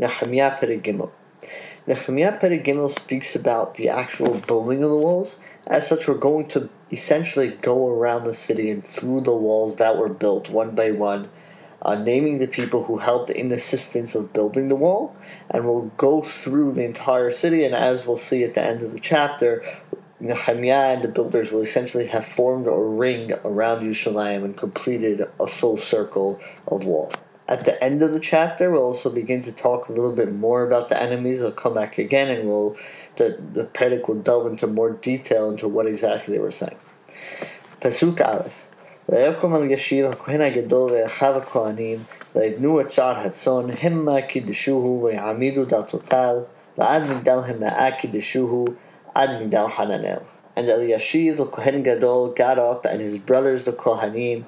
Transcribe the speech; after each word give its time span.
Nehemiah 0.00 0.56
Perigimel. 0.58 1.12
Nehemiah 1.86 2.38
Perigimel 2.40 2.98
speaks 2.98 3.36
about 3.36 3.74
the 3.74 3.90
actual 3.90 4.38
building 4.38 4.82
of 4.82 4.88
the 4.88 4.96
walls. 4.96 5.36
As 5.66 5.86
such, 5.86 6.08
we're 6.08 6.14
going 6.14 6.48
to 6.48 6.70
essentially 6.90 7.50
go 7.60 7.86
around 7.86 8.24
the 8.24 8.34
city 8.34 8.70
and 8.70 8.82
through 8.82 9.20
the 9.20 9.36
walls 9.36 9.76
that 9.76 9.98
were 9.98 10.08
built 10.08 10.48
one 10.48 10.74
by 10.74 10.90
one, 10.90 11.28
uh, 11.82 11.96
naming 11.96 12.38
the 12.38 12.46
people 12.46 12.84
who 12.84 12.96
helped 12.96 13.28
in 13.28 13.50
the 13.50 13.56
assistance 13.56 14.14
of 14.14 14.32
building 14.32 14.68
the 14.68 14.74
wall, 14.74 15.14
and 15.50 15.66
we'll 15.66 15.92
go 15.98 16.22
through 16.22 16.72
the 16.72 16.84
entire 16.84 17.30
city. 17.30 17.66
And 17.66 17.74
as 17.74 18.06
we'll 18.06 18.16
see 18.16 18.42
at 18.42 18.54
the 18.54 18.62
end 18.62 18.82
of 18.82 18.94
the 18.94 19.00
chapter, 19.00 19.62
Nehemiah 20.18 20.94
and 20.94 21.02
the 21.02 21.08
builders 21.08 21.52
will 21.52 21.60
essentially 21.60 22.06
have 22.06 22.26
formed 22.26 22.66
a 22.66 22.72
ring 22.72 23.34
around 23.44 23.82
Yerushalayim 23.82 24.46
and 24.46 24.56
completed 24.56 25.20
a 25.38 25.46
full 25.46 25.76
circle 25.76 26.40
of 26.66 26.86
wall. 26.86 27.12
At 27.49 27.65
the 27.65 27.81
end 27.83 28.01
of 28.01 28.11
the 28.11 28.19
chapter, 28.19 28.71
we'll 28.71 28.81
also 28.81 29.11
begin 29.11 29.43
to 29.43 29.51
talk 29.51 29.87
a 29.87 29.91
little 29.91 30.15
bit 30.15 30.33
more 30.33 30.65
about 30.65 30.89
the 30.89 30.99
enemies. 31.01 31.41
They'll 31.41 31.51
come 31.51 31.75
back 31.75 31.97
again, 31.99 32.29
and 32.35 32.47
we'll 32.47 32.75
the 33.17 33.37
the 33.53 33.65
Perek 33.65 34.07
will 34.07 34.15
delve 34.15 34.47
into 34.47 34.67
more 34.67 34.91
detail 34.91 35.49
into 35.49 35.67
what 35.67 35.85
exactly 35.85 36.33
they 36.33 36.39
were 36.39 36.51
saying. 36.51 36.77
Pasuk 37.81 38.19
Aleph. 38.21 38.65
ויקום 39.09 39.55
על 39.55 39.71
ישיב 39.71 40.05
הכהן 40.05 40.41
הגדול 40.41 40.91
ואחיו 40.91 41.37
הכהנים 41.37 41.99
ויבנו 42.35 42.81
את 42.81 42.91
שער 42.91 43.17
הצאן 43.19 43.65
המה 43.81 44.21
קידשוהו 44.21 45.03
ויעמידו 45.03 45.65
דלתותיו 45.65 46.35
ועד 46.77 47.03
מגדל 47.11 47.39
המאה 47.45 47.91
קידשוהו 47.91 48.65
עד 49.15 49.29
מגדל 49.41 49.67
חננאל. 49.67 50.19
And 50.57 50.67
Eliashiv 50.69 51.37
the 51.37 51.45
Kohen 51.45 51.83
Gadol 51.83 52.29
got 52.29 52.57
up 52.57 52.85
and 52.85 52.99
his 53.01 53.17
brothers 53.17 53.65
the 53.65 53.73
Kohanim 53.73 54.45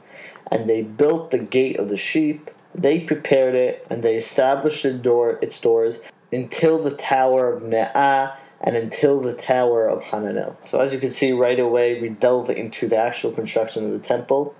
and 0.51 0.67
they 0.69 0.81
built 0.81 1.31
the 1.31 1.37
gate 1.37 1.77
of 1.77 1.89
the 1.89 1.97
sheep 1.97 2.49
they 2.74 3.00
prepared 3.00 3.54
it 3.54 3.86
and 3.90 4.02
they 4.02 4.16
established 4.16 5.02
door, 5.02 5.38
its 5.42 5.60
doors 5.60 6.00
until 6.32 6.82
the 6.82 6.96
tower 6.96 7.52
of 7.52 7.62
Me'ah 7.62 8.36
and 8.62 8.76
until 8.76 9.20
the 9.20 9.34
tower 9.34 9.86
of 9.88 10.02
Hananel. 10.02 10.56
So 10.66 10.80
as 10.80 10.92
you 10.92 10.98
can 10.98 11.12
see 11.12 11.32
right 11.32 11.58
away, 11.58 12.00
we 12.00 12.08
delve 12.08 12.50
into 12.50 12.88
the 12.88 12.96
actual 12.96 13.32
construction 13.32 13.84
of 13.84 13.92
the 13.92 13.98
temple. 13.98 14.54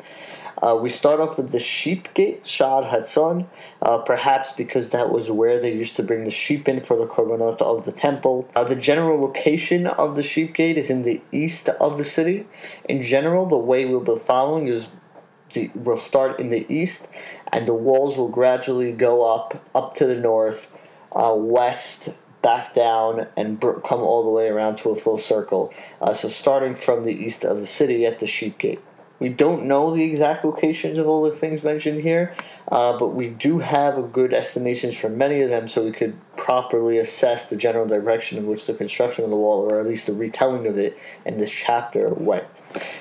Uh, 0.61 0.79
we 0.81 0.89
start 0.89 1.19
off 1.19 1.37
with 1.39 1.51
the 1.51 1.59
sheep 1.59 2.13
gate, 2.15 2.47
Shad 2.47 2.85
Hatzon, 2.85 3.47
uh, 3.81 3.99
perhaps 3.99 4.53
because 4.53 4.91
that 4.91 5.11
was 5.11 5.29
where 5.29 5.59
they 5.59 5.75
used 5.75 5.97
to 5.97 6.05
bring 6.05 6.25
the 6.25 6.31
sheep 6.31 6.69
in 6.69 6.79
for 6.79 6.97
the 6.97 7.07
korbanot 7.07 7.61
of 7.61 7.85
the 7.85 7.91
temple. 7.91 8.49
Uh, 8.55 8.63
the 8.63 8.77
general 8.77 9.21
location 9.21 9.89
of 9.89 10.15
the 10.15 10.23
sheep 10.23 10.55
gate 10.55 10.79
is 10.79 10.89
in 10.89 11.03
the 11.03 11.21
east 11.33 11.69
of 11.69 11.99
the 11.99 12.05
city. 12.05 12.47
In 12.89 13.03
general, 13.03 13.49
the 13.49 13.57
way 13.57 13.87
we'll 13.87 14.01
be 14.01 14.19
following 14.25 14.69
is 14.69 14.89
we'll 15.75 15.97
start 15.97 16.39
in 16.39 16.51
the 16.51 16.65
east, 16.73 17.09
and 17.53 17.69
the 17.69 17.75
walls 17.75 18.17
will 18.17 18.28
gradually 18.28 18.92
go 18.92 19.22
up, 19.22 19.62
up 19.75 19.95
to 19.97 20.06
the 20.06 20.17
north, 20.17 20.70
uh, 21.12 21.34
west, 21.36 22.08
back 22.41 22.75
down, 22.75 23.27
and 23.36 23.61
come 23.61 24.00
all 24.00 24.25
the 24.25 24.31
way 24.31 24.48
around 24.48 24.77
to 24.77 24.91
a 24.91 24.97
full 24.97 25.19
circle. 25.19 25.73
Uh, 26.00 26.14
so 26.14 26.28
starting 26.28 26.75
from 26.75 27.05
the 27.05 27.12
east 27.12 27.45
of 27.45 27.61
the 27.61 27.67
city 27.67 28.05
at 28.06 28.20
the 28.20 28.27
Sheep 28.27 28.58
Gate. 28.58 28.80
We 29.19 29.28
don't 29.28 29.67
know 29.67 29.95
the 29.95 30.03
exact 30.03 30.45
locations 30.45 30.98
of 30.98 31.06
all 31.06 31.23
the 31.23 31.36
things 31.36 31.62
mentioned 31.62 32.00
here, 32.00 32.34
uh, 32.73 32.98
but 32.98 33.09
we 33.09 33.28
do 33.28 33.59
have 33.59 34.12
good 34.15 34.33
estimations 34.33 34.97
for 34.97 35.11
many 35.11 35.42
of 35.42 35.51
them, 35.51 35.69
so 35.69 35.84
we 35.84 35.92
could 35.92 36.17
properly 36.39 36.97
assess 36.97 37.51
the 37.51 37.56
general 37.56 37.87
direction 37.87 38.39
in 38.39 38.47
which 38.47 38.67
the 38.67 38.73
construction 38.73 39.25
of 39.25 39.31
the 39.31 39.37
wall, 39.37 39.70
or 39.70 39.79
at 39.79 39.87
least 39.87 40.06
the 40.06 40.12
retelling 40.14 40.67
of 40.67 40.79
it, 40.79 40.98
in 41.27 41.39
this 41.39 41.51
chapter 41.51 42.09
went. 42.09 42.47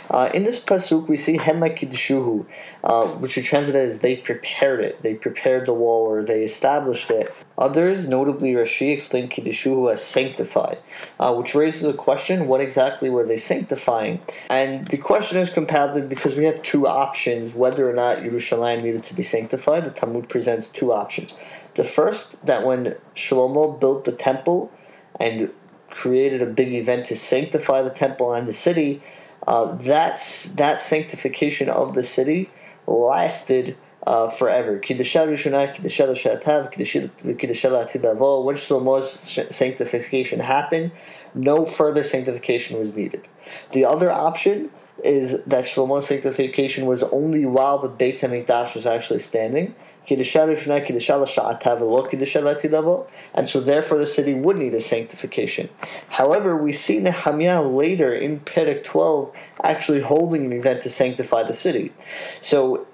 Uh, 0.09 0.29
in 0.33 0.43
this 0.43 0.61
pasuk, 0.61 1.07
we 1.07 1.15
see 1.15 1.37
Hema 1.37 1.73
Kiddushuhu, 1.73 2.45
uh, 2.83 3.07
which 3.19 3.37
we 3.37 3.41
translate 3.41 3.77
as 3.77 3.99
they 3.99 4.17
prepared 4.17 4.81
it. 4.81 5.01
They 5.03 5.13
prepared 5.13 5.65
the 5.65 5.73
wall 5.73 6.05
or 6.05 6.21
they 6.21 6.43
established 6.43 7.09
it. 7.09 7.33
Others, 7.57 8.09
notably 8.09 8.51
Rashi, 8.51 8.93
explain 8.93 9.29
Kiddushuhu 9.29 9.93
as 9.93 10.03
sanctified, 10.03 10.79
uh, 11.17 11.33
which 11.33 11.55
raises 11.55 11.85
a 11.85 11.93
question 11.93 12.47
what 12.49 12.59
exactly 12.59 13.09
were 13.09 13.25
they 13.25 13.37
sanctifying? 13.37 14.19
And 14.49 14.85
the 14.89 14.97
question 14.97 15.37
is 15.37 15.49
compounded 15.49 16.09
because 16.09 16.35
we 16.35 16.43
have 16.43 16.61
two 16.63 16.87
options 16.87 17.55
whether 17.55 17.89
or 17.89 17.93
not 17.93 18.17
Yerushalayim 18.17 18.83
needed 18.83 19.05
to 19.05 19.13
be 19.13 19.23
sanctified. 19.23 19.60
The 19.65 19.91
Talmud 19.95 20.29
presents 20.29 20.69
two 20.69 20.91
options. 20.91 21.35
The 21.75 21.83
first, 21.83 22.43
that 22.45 22.65
when 22.65 22.95
Shlomo 23.15 23.79
built 23.79 24.05
the 24.05 24.11
temple 24.11 24.71
and 25.19 25.53
created 25.89 26.41
a 26.41 26.45
big 26.45 26.73
event 26.73 27.07
to 27.07 27.15
sanctify 27.15 27.81
the 27.83 27.89
temple 27.89 28.33
and 28.33 28.47
the 28.47 28.53
city, 28.53 29.01
uh, 29.47 29.75
that's 29.75 30.45
that 30.49 30.81
sanctification 30.81 31.69
of 31.69 31.93
the 31.93 32.03
city 32.03 32.49
lasted 32.87 33.77
uh, 34.05 34.29
forever. 34.29 34.73
When 34.73 34.81
Shlomo's 38.57 39.55
sanctification 39.55 40.39
happened, 40.39 40.91
no 41.33 41.65
further 41.65 42.03
sanctification 42.03 42.79
was 42.79 42.93
needed. 42.95 43.27
The 43.73 43.85
other 43.85 44.11
option 44.11 44.69
is 45.03 45.43
that 45.45 45.65
Shlomo's 45.65 46.07
sanctification 46.07 46.85
was 46.85 47.03
only 47.03 47.45
while 47.45 47.79
the 47.79 47.89
Beit 47.89 48.21
HaMikdash 48.21 48.75
was 48.75 48.85
actually 48.85 49.19
standing, 49.19 49.75
and 50.09 50.25
so 53.47 53.59
therefore 53.61 53.97
the 53.97 54.07
city 54.07 54.33
would 54.33 54.57
need 54.57 54.73
a 54.73 54.81
sanctification. 54.81 55.69
However, 56.09 56.57
we 56.57 56.73
see 56.73 56.99
Nehemiah 56.99 57.61
later 57.61 58.13
in 58.13 58.39
Perek 58.39 58.83
12 58.83 59.31
actually 59.63 60.01
holding 60.01 60.45
an 60.45 60.53
event 60.53 60.83
to 60.83 60.89
sanctify 60.89 61.43
the 61.43 61.53
city. 61.53 61.93
So 62.41 62.87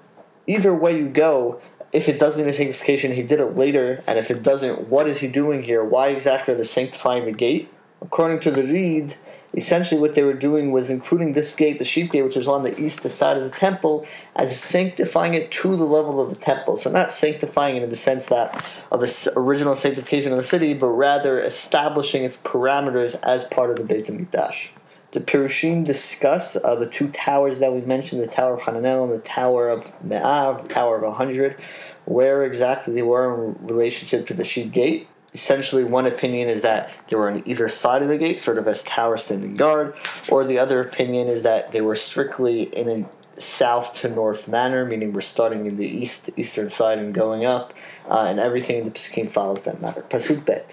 either 0.46 0.74
way 0.74 0.98
you 0.98 1.08
go, 1.08 1.60
if 1.92 2.08
it 2.08 2.20
does 2.20 2.36
need 2.36 2.46
a 2.46 2.52
sanctification, 2.52 3.12
he 3.12 3.22
did 3.22 3.40
it 3.40 3.56
later, 3.56 4.04
and 4.06 4.18
if 4.18 4.30
it 4.30 4.42
doesn't, 4.42 4.88
what 4.88 5.08
is 5.08 5.20
he 5.20 5.28
doing 5.28 5.62
here? 5.62 5.82
Why 5.82 6.08
exactly 6.08 6.52
are 6.54 6.56
they 6.58 6.64
sanctifying 6.64 7.24
the 7.24 7.32
gate? 7.32 7.70
According 8.02 8.40
to 8.40 8.50
the 8.50 8.62
read, 8.62 9.16
essentially 9.54 10.00
what 10.00 10.14
they 10.14 10.22
were 10.22 10.34
doing 10.34 10.72
was 10.72 10.90
including 10.90 11.32
this 11.32 11.54
gate, 11.54 11.78
the 11.78 11.84
sheep 11.84 12.12
gate, 12.12 12.22
which 12.22 12.36
was 12.36 12.48
on 12.48 12.62
the 12.62 12.80
east 12.80 13.08
side 13.08 13.36
of 13.36 13.44
the 13.44 13.50
temple, 13.50 14.06
as 14.36 14.58
sanctifying 14.58 15.34
it 15.34 15.50
to 15.50 15.76
the 15.76 15.84
level 15.84 16.20
of 16.20 16.30
the 16.30 16.36
temple. 16.36 16.76
So 16.76 16.90
not 16.90 17.12
sanctifying 17.12 17.76
it 17.76 17.82
in 17.82 17.90
the 17.90 17.96
sense 17.96 18.26
that 18.26 18.64
of 18.92 19.00
the 19.00 19.32
original 19.36 19.74
sanctification 19.74 20.32
of 20.32 20.38
the 20.38 20.44
city, 20.44 20.74
but 20.74 20.88
rather 20.88 21.40
establishing 21.42 22.24
its 22.24 22.36
parameters 22.36 23.20
as 23.22 23.44
part 23.44 23.70
of 23.70 23.76
the 23.76 23.84
Beit 23.84 24.06
HaMikdash. 24.06 24.70
The 25.12 25.20
Pirushim 25.20 25.86
discuss 25.86 26.54
uh, 26.56 26.74
the 26.74 26.86
two 26.86 27.08
towers 27.08 27.60
that 27.60 27.72
we 27.72 27.80
mentioned, 27.80 28.22
the 28.22 28.26
Tower 28.26 28.54
of 28.54 28.60
Hananel 28.60 29.04
and 29.04 29.12
the 29.12 29.26
Tower 29.26 29.70
of 29.70 29.90
Me'ah, 30.04 30.62
Tower 30.68 30.96
of 30.96 31.02
100, 31.02 31.56
where 32.04 32.44
exactly 32.44 32.94
they 32.94 33.02
were 33.02 33.46
in 33.46 33.66
relationship 33.66 34.26
to 34.26 34.34
the 34.34 34.44
sheep 34.44 34.70
gate 34.70 35.08
essentially 35.34 35.84
one 35.84 36.06
opinion 36.06 36.48
is 36.48 36.62
that 36.62 36.94
they 37.08 37.16
were 37.16 37.30
on 37.30 37.42
either 37.46 37.68
side 37.68 38.02
of 38.02 38.08
the 38.08 38.18
gate, 38.18 38.40
sort 38.40 38.58
of 38.58 38.66
as 38.66 38.82
tower 38.82 39.16
standing 39.16 39.56
guard, 39.56 39.94
or 40.30 40.44
the 40.44 40.58
other 40.58 40.80
opinion 40.80 41.28
is 41.28 41.42
that 41.42 41.72
they 41.72 41.80
were 41.80 41.96
strictly 41.96 42.62
in 42.62 42.88
a 42.88 43.40
south 43.40 43.94
to 44.00 44.08
north 44.08 44.48
manner, 44.48 44.84
meaning 44.84 45.12
we're 45.12 45.20
starting 45.20 45.66
in 45.66 45.76
the 45.76 45.86
east, 45.86 46.30
eastern 46.36 46.70
side 46.70 46.98
and 46.98 47.14
going 47.14 47.44
up, 47.44 47.72
uh, 48.08 48.26
and 48.28 48.40
everything 48.40 48.78
in 48.78 48.84
the 48.84 48.90
Pesukim 48.90 49.30
follows 49.30 49.62
that 49.62 49.80
matter. 49.80 50.02
Pasuk 50.02 50.44
bet. 50.44 50.68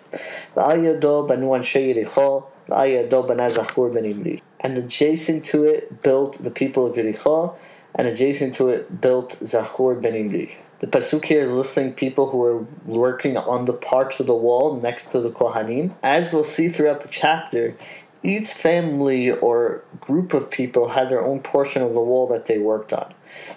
And 4.60 4.78
adjacent 4.78 5.46
to 5.48 5.64
it 5.66 6.02
built 6.02 6.44
the 6.44 6.50
people 6.50 6.88
of 6.88 6.96
Yericho, 6.96 7.56
and 7.94 8.08
adjacent 8.08 8.56
to 8.56 8.70
it 8.70 9.00
built 9.00 9.38
Zachor 9.42 10.02
ben 10.02 10.16
Imri. 10.16 10.58
The 10.86 11.00
pasuk 11.00 11.26
here 11.26 11.42
is 11.42 11.52
listing 11.52 11.94
people 11.94 12.30
who 12.30 12.44
are 12.44 12.60
working 12.86 13.38
on 13.38 13.66
the 13.66 13.74
parts 13.74 14.20
of 14.20 14.28
the 14.28 14.36
wall 14.36 14.80
next 14.80 15.08
to 15.14 15.20
the 15.20 15.32
kohanim. 15.32 15.96
As 16.04 16.32
we'll 16.32 16.44
see 16.44 16.70
throughout 16.70 17.02
the 17.02 17.08
chapter, 17.08 17.76
each 18.22 18.50
family 18.50 19.32
or 19.32 19.84
group 20.00 20.36
of 20.36 20.52
people 20.52 20.90
had 20.90 21.10
their 21.10 21.26
own 21.26 21.40
portion 21.40 21.82
of 21.82 21.96
the 21.96 22.00
wall 22.00 22.28
that 22.28 22.46
they 22.46 22.60
worked 22.60 22.94
on. 22.94 23.12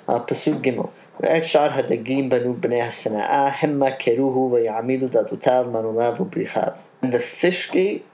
Uh, 0.09 0.25
pasuk 0.25 0.63
gimel. 0.63 0.91
And 7.03 7.13
the 7.13 7.19
fish 7.19 7.71
gate 7.71 8.07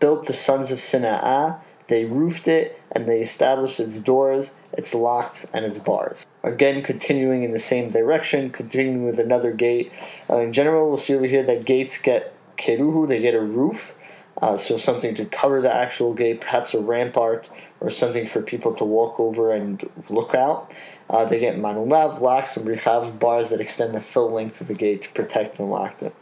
built 0.00 0.26
the 0.26 0.34
sons 0.34 0.72
of 0.72 0.78
Sina'ah 0.78 1.60
they 1.88 2.04
roofed 2.04 2.48
it 2.48 2.80
and 2.92 3.08
they 3.08 3.20
established 3.20 3.80
its 3.80 4.00
doors, 4.00 4.54
its 4.72 4.94
locks, 4.94 5.46
and 5.52 5.64
its 5.64 5.78
bars. 5.78 6.26
Again, 6.42 6.82
continuing 6.82 7.42
in 7.42 7.52
the 7.52 7.58
same 7.58 7.90
direction, 7.90 8.50
continuing 8.50 9.04
with 9.04 9.18
another 9.18 9.52
gate. 9.52 9.92
Uh, 10.30 10.38
in 10.38 10.52
general, 10.52 10.88
we'll 10.88 10.98
see 10.98 11.14
over 11.14 11.26
here 11.26 11.44
that 11.44 11.64
gates 11.64 12.00
get 12.00 12.34
keruhu, 12.56 13.08
they 13.08 13.20
get 13.20 13.34
a 13.34 13.40
roof. 13.40 13.94
Uh, 14.40 14.56
so 14.56 14.78
something 14.78 15.16
to 15.16 15.24
cover 15.24 15.60
the 15.60 15.74
actual 15.74 16.14
gate, 16.14 16.40
perhaps 16.40 16.72
a 16.72 16.80
rampart 16.80 17.48
or 17.80 17.90
something 17.90 18.26
for 18.26 18.40
people 18.40 18.72
to 18.74 18.84
walk 18.84 19.18
over 19.18 19.52
and 19.52 19.88
look 20.08 20.34
out. 20.34 20.72
Uh, 21.10 21.24
they 21.24 21.40
get 21.40 21.56
manulav, 21.56 22.20
locks, 22.20 22.56
and 22.56 22.66
richav 22.66 23.18
bars 23.18 23.50
that 23.50 23.60
extend 23.60 23.94
the 23.94 24.00
full 24.00 24.30
length 24.30 24.60
of 24.60 24.68
the 24.68 24.74
gate 24.74 25.02
to 25.02 25.08
protect 25.10 25.58
and 25.58 25.70
lock 25.70 25.98
them. 25.98 26.12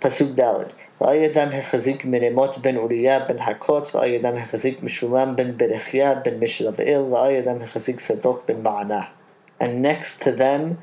Pasuk 0.00 0.34
dalid. 0.34 0.72
وأيضا 1.01 1.43
החזיק 1.43 2.05
מרימות 2.05 2.57
בן 2.57 2.77
אוריה 2.77 3.19
בן 3.19 3.39
הקוץ, 3.39 3.95
وأيضا 3.95 4.29
החזיק 4.29 4.83
משולם 4.83 5.35
בן 5.35 5.57
ברכיה 5.57 6.13
בן 6.13 6.39
משלבאל, 6.39 6.99
وأيضا 6.99 7.57
החזיק 7.63 7.99
סדוק 7.99 8.43
בן 8.47 8.61
מענה. 8.63 9.01
And 9.59 9.81
next 9.81 10.21
to 10.23 10.31
them 10.31 10.77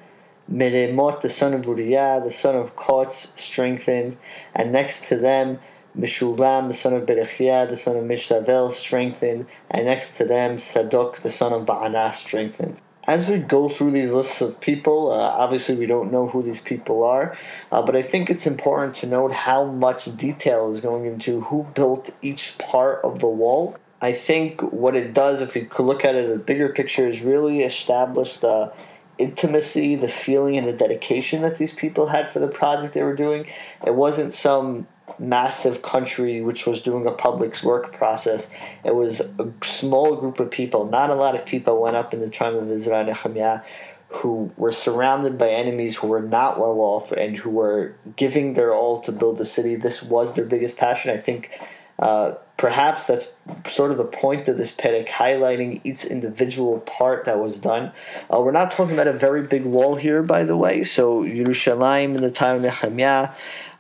Meremot, 0.50 1.20
the 1.20 1.30
son 1.30 1.54
of 1.54 1.64
Uriah, 1.64 2.20
the 2.24 2.32
son 2.32 2.56
of 2.56 2.74
Kotz, 2.74 3.38
strengthened, 3.38 4.16
and 4.52 4.72
next 4.72 5.06
to 5.08 5.16
them, 5.16 5.60
Meshulam, 5.96 6.68
the 6.68 6.74
son 6.74 6.94
of 6.94 7.04
Berechiah, 7.04 7.68
the 7.68 7.76
son 7.76 7.96
of 7.96 8.04
Mishtavel, 8.04 8.72
strengthened, 8.72 9.46
and 9.70 9.86
next 9.86 10.16
to 10.16 10.24
them, 10.24 10.56
Sadok, 10.56 11.20
the 11.20 11.30
son 11.30 11.52
of 11.52 11.66
Ba'anah, 11.66 12.12
strengthened. 12.14 12.76
As 13.07 13.29
we 13.29 13.37
go 13.37 13.69
through 13.69 13.91
these 13.91 14.11
lists 14.11 14.41
of 14.41 14.59
people, 14.59 15.11
uh, 15.11 15.17
obviously 15.17 15.75
we 15.75 15.85
don't 15.85 16.11
know 16.11 16.27
who 16.27 16.41
these 16.41 16.61
people 16.61 17.03
are, 17.03 17.37
uh, 17.71 17.83
but 17.83 17.95
I 17.95 18.01
think 18.01 18.31
it's 18.31 18.47
important 18.47 18.95
to 18.95 19.05
note 19.05 19.31
how 19.31 19.65
much 19.65 20.17
detail 20.17 20.71
is 20.71 20.79
going 20.79 21.05
into 21.05 21.41
who 21.41 21.67
built 21.75 22.09
each 22.23 22.57
part 22.57 23.03
of 23.03 23.19
the 23.19 23.27
wall. 23.27 23.77
I 24.01 24.13
think 24.13 24.59
what 24.61 24.95
it 24.95 25.13
does, 25.13 25.39
if 25.41 25.55
you 25.55 25.65
could 25.65 25.85
look 25.85 26.03
at 26.03 26.15
it 26.15 26.25
in 26.25 26.31
a 26.31 26.37
bigger 26.39 26.69
picture, 26.69 27.07
is 27.07 27.21
really 27.21 27.61
establish 27.61 28.37
the 28.39 28.73
intimacy, 29.19 29.95
the 29.95 30.09
feeling, 30.09 30.57
and 30.57 30.67
the 30.67 30.73
dedication 30.73 31.43
that 31.43 31.59
these 31.59 31.75
people 31.75 32.07
had 32.07 32.31
for 32.31 32.39
the 32.39 32.47
project 32.47 32.95
they 32.95 33.03
were 33.03 33.15
doing. 33.15 33.45
It 33.85 33.93
wasn't 33.93 34.33
some 34.33 34.87
massive 35.19 35.81
country 35.81 36.41
which 36.41 36.65
was 36.65 36.81
doing 36.81 37.05
a 37.07 37.11
public 37.11 37.61
work 37.63 37.93
process. 37.93 38.49
It 38.83 38.95
was 38.95 39.21
a 39.21 39.51
small 39.63 40.15
group 40.15 40.39
of 40.39 40.51
people. 40.51 40.85
Not 40.85 41.09
a 41.09 41.15
lot 41.15 41.35
of 41.35 41.45
people 41.45 41.81
went 41.81 41.95
up 41.95 42.13
in 42.13 42.21
the 42.21 42.29
time 42.29 42.55
of 42.55 42.69
Ezra 42.69 43.03
Nehemiah 43.03 43.61
who 44.09 44.51
were 44.55 44.71
surrounded 44.71 45.37
by 45.37 45.49
enemies 45.49 45.97
who 45.97 46.07
were 46.07 46.21
not 46.21 46.59
well 46.59 46.79
off 46.79 47.11
and 47.11 47.35
who 47.35 47.49
were 47.49 47.95
giving 48.15 48.53
their 48.53 48.73
all 48.73 48.99
to 49.01 49.11
build 49.11 49.37
the 49.37 49.45
city. 49.45 49.75
This 49.75 50.01
was 50.01 50.35
their 50.35 50.45
biggest 50.45 50.77
passion. 50.77 51.11
I 51.11 51.17
think 51.17 51.51
uh, 51.99 52.35
perhaps 52.57 53.05
that's 53.05 53.33
sort 53.67 53.91
of 53.91 53.97
the 53.97 54.05
point 54.05 54.47
of 54.47 54.57
this 54.57 54.71
perek, 54.73 55.07
highlighting 55.07 55.81
each 55.83 56.05
individual 56.05 56.79
part 56.81 57.25
that 57.25 57.39
was 57.39 57.59
done. 57.59 57.91
Uh, 58.33 58.39
we're 58.41 58.51
not 58.51 58.71
talking 58.71 58.93
about 58.93 59.07
a 59.07 59.13
very 59.13 59.43
big 59.43 59.65
wall 59.65 59.95
here, 59.95 60.21
by 60.21 60.43
the 60.43 60.57
way. 60.57 60.83
So 60.83 61.23
Yerushalayim 61.23 62.15
in 62.15 62.21
the 62.21 62.31
time 62.31 62.57
of 62.57 62.61
Nehemiah 62.63 63.29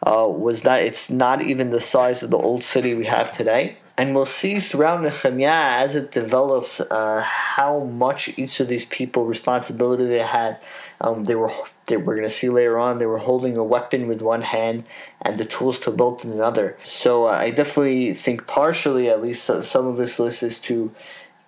uh, 0.03 0.27
was 0.27 0.61
that 0.61 0.83
It's 0.83 1.09
not 1.09 1.41
even 1.41 1.69
the 1.69 1.81
size 1.81 2.23
of 2.23 2.31
the 2.31 2.37
old 2.37 2.63
city 2.63 2.93
we 2.93 3.05
have 3.05 3.31
today. 3.31 3.77
And 3.97 4.13
we'll 4.13 4.25
see 4.25 4.59
throughout 4.59 5.01
Nehemiah 5.01 5.81
as 5.83 5.95
it 5.95 6.11
develops 6.11 6.81
uh, 6.81 7.21
how 7.21 7.79
much 7.79 8.37
each 8.37 8.59
of 8.59 8.67
these 8.67 8.85
people 8.85 9.25
responsibility 9.25 10.05
they 10.05 10.19
had. 10.19 10.59
Um, 10.99 11.23
they 11.23 11.35
were 11.35 11.53
they, 11.85 11.97
we're 11.97 12.15
going 12.15 12.27
to 12.27 12.33
see 12.33 12.49
later 12.49 12.77
on 12.77 12.97
they 12.97 13.05
were 13.05 13.19
holding 13.19 13.55
a 13.55 13.63
weapon 13.63 14.07
with 14.07 14.21
one 14.21 14.41
hand 14.41 14.83
and 15.21 15.37
the 15.37 15.45
tools 15.45 15.79
to 15.81 15.91
build 15.91 16.25
in 16.25 16.31
another. 16.31 16.77
So 16.83 17.25
uh, 17.25 17.31
I 17.31 17.51
definitely 17.51 18.13
think 18.13 18.47
partially, 18.47 19.09
at 19.09 19.21
least, 19.21 19.49
uh, 19.49 19.61
some 19.61 19.87
of 19.87 19.95
this 19.95 20.19
list 20.19 20.43
is 20.43 20.59
to 20.61 20.91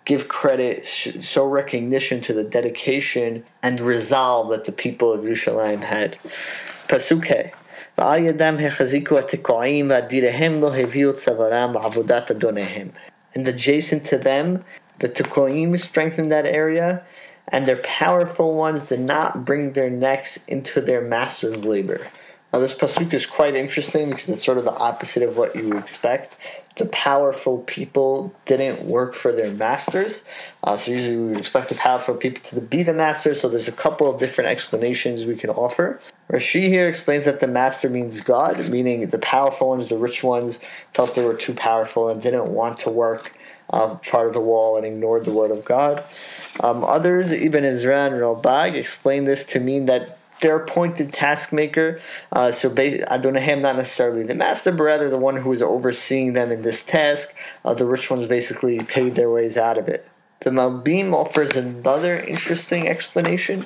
give 0.05 0.29
credit, 0.29 0.87
show 0.87 1.45
recognition 1.45 2.21
to 2.21 2.33
the 2.33 2.43
dedication 2.43 3.43
and 3.61 3.81
resolve 3.81 4.51
that 4.51 4.63
the 4.63 4.71
people 4.71 5.11
of 5.11 5.21
Yerushalayim 5.21 5.83
had. 5.83 6.17
Pasuke. 6.87 7.51
ועל 7.98 8.24
ידם 8.24 8.56
החזיקו 8.66 9.18
התקועים 9.18 9.90
והדיריהם 9.90 10.60
לא 10.60 10.74
הביאו 10.76 11.14
צווארם 11.14 11.74
לעבודת 11.74 12.30
אדוניהם. 12.30 12.88
And 13.34 13.48
adjacent 13.48 14.04
to 14.06 14.18
them, 14.18 14.64
the 14.98 15.08
Tekoim 15.08 15.78
strengthened 15.78 16.30
that 16.30 16.46
area, 16.46 17.02
and 17.48 17.66
their 17.66 17.82
powerful 17.82 18.54
ones 18.56 18.82
did 18.84 19.00
not 19.00 19.44
bring 19.44 19.72
their 19.72 19.90
necks 19.90 20.38
into 20.46 20.80
their 20.80 21.00
master's 21.00 21.64
labor. 21.64 22.00
Now, 22.53 22.59
this 22.59 22.73
pasuk 22.73 23.13
is 23.13 23.25
quite 23.25 23.55
interesting 23.55 24.09
because 24.09 24.29
it's 24.29 24.45
sort 24.45 24.57
of 24.57 24.63
the 24.63 24.75
opposite 24.75 25.23
of 25.23 25.37
what 25.37 25.55
you 25.55 25.67
would 25.69 25.77
expect. 25.77 26.37
The 26.77 26.85
powerful 26.85 27.59
people 27.59 28.33
didn't 28.45 28.85
work 28.85 29.15
for 29.15 29.31
their 29.31 29.51
masters. 29.51 30.21
Uh, 30.63 30.77
so, 30.77 30.91
usually, 30.91 31.17
we 31.17 31.27
would 31.29 31.39
expect 31.39 31.69
the 31.69 31.75
powerful 31.75 32.15
people 32.15 32.41
to 32.43 32.61
be 32.61 32.83
the 32.83 32.93
masters. 32.93 33.41
So, 33.41 33.49
there's 33.49 33.67
a 33.67 33.73
couple 33.73 34.09
of 34.09 34.19
different 34.19 34.49
explanations 34.49 35.25
we 35.25 35.35
can 35.35 35.49
offer. 35.49 35.99
Rashi 36.31 36.67
here 36.67 36.87
explains 36.87 37.25
that 37.25 37.41
the 37.41 37.47
master 37.47 37.89
means 37.89 38.21
God, 38.21 38.69
meaning 38.69 39.05
the 39.07 39.19
powerful 39.19 39.69
ones, 39.69 39.87
the 39.87 39.97
rich 39.97 40.23
ones, 40.23 40.59
felt 40.93 41.15
they 41.15 41.25
were 41.25 41.33
too 41.33 41.53
powerful 41.53 42.07
and 42.09 42.21
didn't 42.21 42.47
want 42.47 42.79
to 42.79 42.89
work 42.89 43.33
uh, 43.69 43.95
part 43.95 44.27
of 44.27 44.33
the 44.33 44.39
wall 44.39 44.77
and 44.77 44.85
ignored 44.85 45.25
the 45.25 45.31
word 45.31 45.51
of 45.51 45.65
God. 45.65 46.03
Um, 46.61 46.83
others, 46.83 47.31
Ibn 47.31 47.65
Ezra 47.65 48.05
and 48.05 48.15
Ralbag, 48.15 48.75
explain 48.75 49.25
this 49.25 49.43
to 49.45 49.59
mean 49.59 49.85
that 49.87 50.17
their 50.41 50.57
appointed 50.57 51.11
taskmaker, 51.11 51.99
uh, 52.31 52.51
so 52.51 52.69
Adonahim, 52.69 53.61
not 53.61 53.75
necessarily 53.75 54.23
the 54.23 54.35
master, 54.35 54.71
but 54.71 54.83
rather 54.83 55.09
the 55.09 55.17
one 55.17 55.37
who 55.37 55.51
is 55.53 55.61
overseeing 55.61 56.33
them 56.33 56.51
in 56.51 56.61
this 56.61 56.85
task. 56.85 57.33
Uh, 57.65 57.73
the 57.73 57.85
rich 57.85 58.09
ones 58.09 58.27
basically 58.27 58.79
paid 58.79 59.15
their 59.15 59.31
ways 59.31 59.57
out 59.57 59.77
of 59.77 59.87
it. 59.87 60.07
The 60.41 60.51
Malbim 60.51 61.13
offers 61.13 61.55
another 61.55 62.19
interesting 62.19 62.87
explanation 62.87 63.65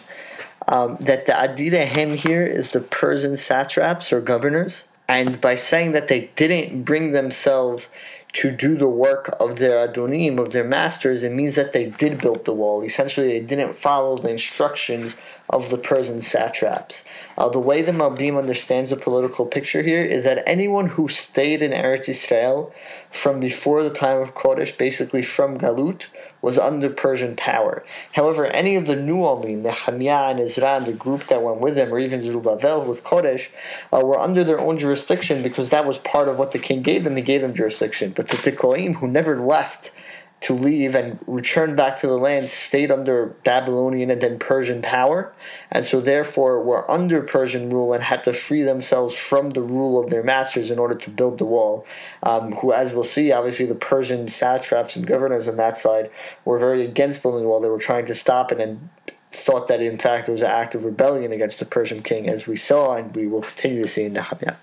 um, 0.68 0.97
that 1.01 1.25
the 1.25 1.33
Adirahem 1.33 2.15
here 2.15 2.45
is 2.45 2.71
the 2.71 2.79
Persian 2.79 3.35
satraps 3.35 4.13
or 4.13 4.21
governors. 4.21 4.85
And 5.07 5.41
by 5.41 5.56
saying 5.56 5.91
that 5.91 6.07
they 6.07 6.31
didn't 6.38 6.83
bring 6.83 7.12
themselves 7.12 7.89
to 8.33 8.50
do 8.50 8.77
the 8.77 8.88
work 8.88 9.35
of 9.41 9.59
their 9.59 9.85
adonim, 9.85 10.39
of 10.39 10.53
their 10.53 10.63
masters, 10.63 11.24
it 11.24 11.33
means 11.33 11.56
that 11.56 11.74
they 11.74 11.88
did 11.88 12.21
build 12.21 12.45
the 12.45 12.53
wall. 12.53 12.81
Essentially, 12.81 13.27
they 13.27 13.45
didn't 13.45 13.75
follow 13.75 14.17
the 14.17 14.29
instructions 14.29 15.17
of 15.51 15.69
the 15.69 15.77
Persian 15.77 16.21
satraps. 16.21 17.03
Uh, 17.38 17.50
the 17.50 17.59
way 17.59 17.81
the 17.81 17.92
Malbim 17.92 18.38
understands 18.38 18.89
the 18.89 18.95
political 18.95 19.45
picture 19.45 19.83
here 19.83 20.01
is 20.01 20.24
that 20.24 20.44
anyone 20.48 20.88
who 20.88 21.09
stayed 21.09 21.62
in 21.62 21.71
Eretz 21.71 22.07
Israel 22.07 22.74
from 23.12 23.42
before 23.42 23.83
the 23.83 23.94
time 23.94 24.21
of 24.21 24.33
Koresh, 24.33 24.77
basically 24.77 25.21
from 25.21 25.59
Galut, 25.59 26.06
was 26.42 26.57
under 26.57 26.89
Persian 26.89 27.36
power. 27.36 27.86
However, 28.13 28.48
any 28.48 28.75
of 28.77 28.88
the 28.88 28.95
new 28.95 29.24
Olim, 29.24 29.62
Nehemiah 29.62 30.31
and 30.31 30.39
Ezra, 30.39 30.77
and 30.77 30.86
the 30.86 30.94
group 30.94 31.25
that 31.25 31.44
went 31.44 31.59
with 31.59 31.75
them, 31.75 31.94
or 31.94 32.00
even 32.00 32.24
Zerubbabel 32.24 32.86
with 32.86 33.03
Koresh, 33.03 33.50
uh, 33.94 34.00
were 34.00 34.18
under 34.18 34.44
their 34.44 34.59
own 34.59 34.80
jurisdiction 34.80 35.44
because 35.44 35.69
that 35.69 35.86
was 35.86 35.98
part 36.00 36.30
of 36.30 36.39
what 36.39 36.53
the 36.53 36.59
king 36.59 36.81
gave 36.81 37.03
them. 37.03 37.18
He 37.18 37.21
gave 37.21 37.42
them 37.42 37.53
jurisdiction. 37.53 38.13
But 38.15 38.30
the 38.30 38.38
Tekoim, 38.38 38.95
who 38.95 39.07
never 39.07 39.39
left 39.39 39.92
to 40.41 40.53
leave 40.55 40.95
and 40.95 41.19
return 41.27 41.75
back 41.75 41.99
to 41.99 42.07
the 42.07 42.17
land 42.17 42.47
stayed 42.47 42.91
under 42.91 43.27
Babylonian 43.43 44.09
and 44.09 44.21
then 44.21 44.39
Persian 44.39 44.81
power, 44.81 45.31
and 45.71 45.85
so 45.85 46.01
therefore 46.01 46.63
were 46.63 46.89
under 46.89 47.21
Persian 47.21 47.69
rule 47.69 47.93
and 47.93 48.03
had 48.03 48.23
to 48.23 48.33
free 48.33 48.63
themselves 48.63 49.15
from 49.15 49.51
the 49.51 49.61
rule 49.61 50.03
of 50.03 50.09
their 50.09 50.23
masters 50.23 50.71
in 50.71 50.79
order 50.79 50.95
to 50.95 51.09
build 51.11 51.38
the 51.38 51.45
wall. 51.45 51.85
Um, 52.23 52.53
who, 52.53 52.73
as 52.73 52.93
we'll 52.93 53.03
see, 53.03 53.31
obviously 53.31 53.67
the 53.67 53.75
Persian 53.75 54.27
satraps 54.29 54.95
and 54.95 55.05
governors 55.05 55.47
on 55.47 55.57
that 55.57 55.77
side 55.77 56.09
were 56.43 56.57
very 56.57 56.83
against 56.83 57.21
building 57.21 57.43
the 57.43 57.47
wall. 57.47 57.61
They 57.61 57.69
were 57.69 57.77
trying 57.77 58.07
to 58.07 58.15
stop 58.15 58.51
it 58.51 58.59
and 58.59 58.89
thought 59.31 59.67
that 59.67 59.79
in 59.79 59.97
fact 59.97 60.27
it 60.27 60.31
was 60.31 60.41
an 60.41 60.49
act 60.49 60.73
of 60.75 60.83
rebellion 60.83 61.31
against 61.31 61.59
the 61.59 61.65
Persian 61.65 62.01
king, 62.01 62.27
as 62.27 62.47
we 62.47 62.57
saw 62.57 62.95
and 62.95 63.15
we 63.15 63.27
will 63.27 63.41
continue 63.41 63.83
to 63.83 63.88
see 63.88 64.03
in 64.05 64.13
Nehemiah. 64.13 64.55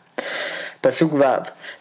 פסוק 0.82 1.14
ו' 1.14 1.24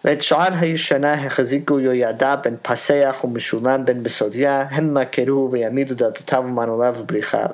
ואת 0.04 0.22
שער 0.22 0.54
הישנה 0.60 1.12
החזיקו 1.12 1.80
יהוידע 1.80 2.36
בן 2.36 2.54
פסח 2.62 3.20
ומשולם 3.24 3.84
בן 3.84 4.02
בסודיה 4.02 4.66
הם 4.70 4.94
מכרו 4.94 5.48
ויעמידו 5.52 5.94
דלתותיו 5.94 6.42
ומנעוליו 6.46 6.94
ובריחיו. 6.98 7.50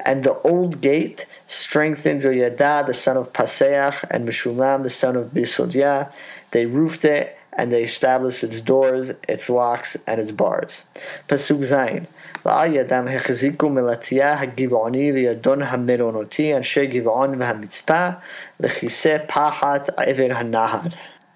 And 0.00 0.22
the 0.22 0.36
old 0.42 0.80
gate 0.80 1.26
strengthened 1.48 2.22
Yoyada, 2.22 2.86
the 2.86 2.94
son 2.94 3.16
of 3.16 3.32
Paseach, 3.32 4.04
and 4.10 4.28
Meshulam, 4.28 4.82
the 4.82 4.90
son 4.90 5.16
of 5.16 5.30
Bisodia. 5.30 6.12
They 6.52 6.66
roofed 6.66 7.04
it 7.04 7.36
and 7.52 7.72
they 7.72 7.82
established 7.82 8.44
its 8.44 8.60
doors, 8.60 9.10
its 9.28 9.50
locks, 9.50 9.96
and 10.06 10.20
its 10.20 10.30
bars. 10.30 10.82
Pasuk 11.28 11.58
Zayin. 11.66 12.06
ועל 12.46 12.74
ידם 12.74 13.06
החזיקו 13.08 13.68
מלצייה 13.68 14.40
הגבעוני 14.40 15.12
וידון 15.12 15.62
המרונותי 15.62 16.56
אנשי 16.56 16.86
גבעון 16.86 17.42
והמצפה 17.42 18.08
לכיסא 18.60 19.16
פחת 19.26 19.90
עבר 19.96 20.28
הנהר. 20.30 20.80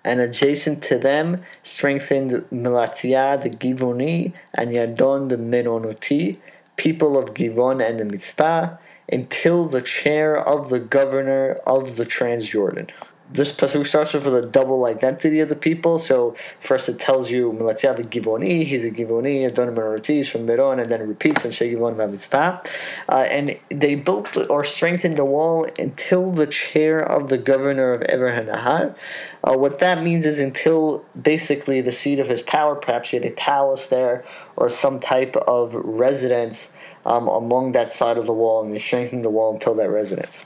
And 0.04 0.20
adjacent 0.20 0.82
to 0.90 0.98
them 0.98 1.42
strengthened 1.62 2.32
Melatia 2.52 3.40
the 3.40 3.50
Givoni 3.50 4.32
and 4.52 4.70
Yadon 4.72 5.28
the 5.28 5.36
Meronoti, 5.36 6.38
people 6.76 7.16
of 7.16 7.34
Givon 7.34 7.80
and 7.88 8.00
the 8.00 8.04
Mitzpah, 8.04 8.78
until 9.08 9.66
the 9.66 9.80
chair 9.80 10.36
of 10.36 10.70
the 10.70 10.80
governor 10.80 11.52
of 11.66 11.94
the 11.94 12.04
Transjordan 12.04 12.90
this 13.29 13.51
pasuk 13.51 13.85
starts 13.85 14.13
with 14.13 14.27
a 14.27 14.41
double 14.41 14.85
identity 14.85 15.39
of 15.39 15.49
the 15.49 15.55
people. 15.55 15.99
So 15.99 16.35
first 16.59 16.87
it 16.89 16.99
tells 16.99 17.29
you 17.29 17.51
Melatia 17.51 17.95
the 17.95 18.03
Givoni, 18.03 18.65
he's 18.65 18.85
a 18.85 18.91
Givoni, 18.91 19.45
Adon 19.45 19.75
Meroti 19.75 20.25
from 20.25 20.45
Meron, 20.45 20.79
and 20.79 20.91
then 20.91 21.07
repeats 21.07 21.43
in 21.43 21.51
Shegivon 21.51 21.95
Vamitzpah. 21.95 22.65
Uh, 23.09 23.15
and 23.29 23.57
they 23.69 23.95
built 23.95 24.37
or 24.49 24.63
strengthened 24.63 25.17
the 25.17 25.25
wall 25.25 25.67
until 25.77 26.31
the 26.31 26.47
chair 26.47 26.99
of 26.99 27.29
the 27.29 27.37
governor 27.37 27.93
of 27.93 28.01
Hanahar. 28.01 28.95
Uh, 29.43 29.53
what 29.53 29.79
that 29.79 30.03
means 30.03 30.25
is 30.25 30.39
until 30.39 31.05
basically 31.21 31.81
the 31.81 31.91
seat 31.91 32.19
of 32.19 32.27
his 32.27 32.43
power, 32.43 32.75
perhaps 32.75 33.09
he 33.09 33.17
had 33.17 33.25
a 33.25 33.31
palace 33.31 33.87
there 33.87 34.23
or 34.55 34.69
some 34.69 34.99
type 34.99 35.35
of 35.35 35.73
residence 35.75 36.71
um, 37.05 37.27
among 37.27 37.71
that 37.71 37.91
side 37.91 38.17
of 38.17 38.25
the 38.25 38.33
wall, 38.33 38.63
and 38.63 38.73
they 38.73 38.79
strengthened 38.79 39.23
the 39.23 39.29
wall 39.29 39.53
until 39.53 39.73
that 39.75 39.89
residence. 39.89 40.43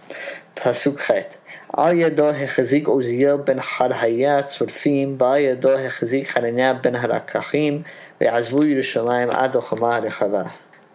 Pasuk 0.55 0.99
Chet. 1.70 1.70
על 1.76 2.00
ידו 2.00 2.28
החזיק 2.28 2.86
עוזיאל 2.86 3.36
בן 3.36 3.60
חרהיה 3.60 4.42
צורפים, 4.42 5.16
ועל 5.18 5.40
ידו 5.40 5.70
החזיק 5.78 6.30
חנניה 6.30 6.74
בן 6.74 6.94
הרקחים, 6.94 7.82
ועזבו 8.20 8.66
ירושלים 8.66 9.30
עד 9.30 9.56
החומה 9.56 9.96
הרחבה. 9.96 10.42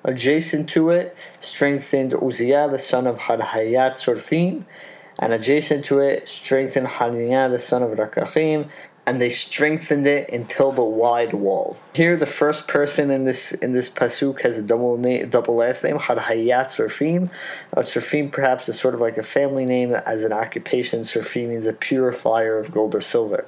Adjacent 0.07 0.67
to 0.67 0.89
it, 0.89 1.15
strengthened 1.41 2.15
Uzziah, 2.15 2.67
the 2.67 2.79
son 2.79 3.05
of 3.05 3.19
Hadhayat 3.19 3.93
Sorfim, 4.03 4.63
and 5.19 5.31
adjacent 5.31 5.85
to 5.85 5.99
it, 5.99 6.27
strengthened 6.27 6.87
Hananiah, 6.87 7.49
the 7.49 7.59
son 7.59 7.83
of 7.83 7.91
Rakachim, 7.91 8.65
and 9.06 9.22
they 9.22 9.30
strengthened 9.30 10.06
it 10.06 10.28
until 10.30 10.72
the 10.72 10.82
wide 10.82 11.32
wall. 11.32 11.76
Here, 11.94 12.16
the 12.16 12.26
first 12.26 12.66
person 12.66 13.10
in 13.10 13.24
this 13.24 13.52
in 13.52 13.72
this 13.72 13.88
pasuk 13.88 14.42
has 14.42 14.58
a 14.58 14.62
double 14.62 14.96
name, 14.96 15.28
double 15.30 15.56
last 15.56 15.84
name, 15.84 15.98
Hadhayat 15.98 16.66
Surfim. 16.66 17.30
Uh, 17.72 17.82
Surfim 17.82 18.32
perhaps 18.32 18.68
is 18.68 18.78
sort 18.78 18.94
of 18.94 19.00
like 19.00 19.16
a 19.16 19.22
family 19.22 19.64
name 19.64 19.94
as 19.94 20.24
an 20.24 20.32
occupation. 20.32 21.00
Surfim 21.00 21.50
means 21.50 21.66
a 21.66 21.72
purifier 21.72 22.58
of 22.58 22.72
gold 22.72 22.94
or 22.94 23.00
silver. 23.00 23.46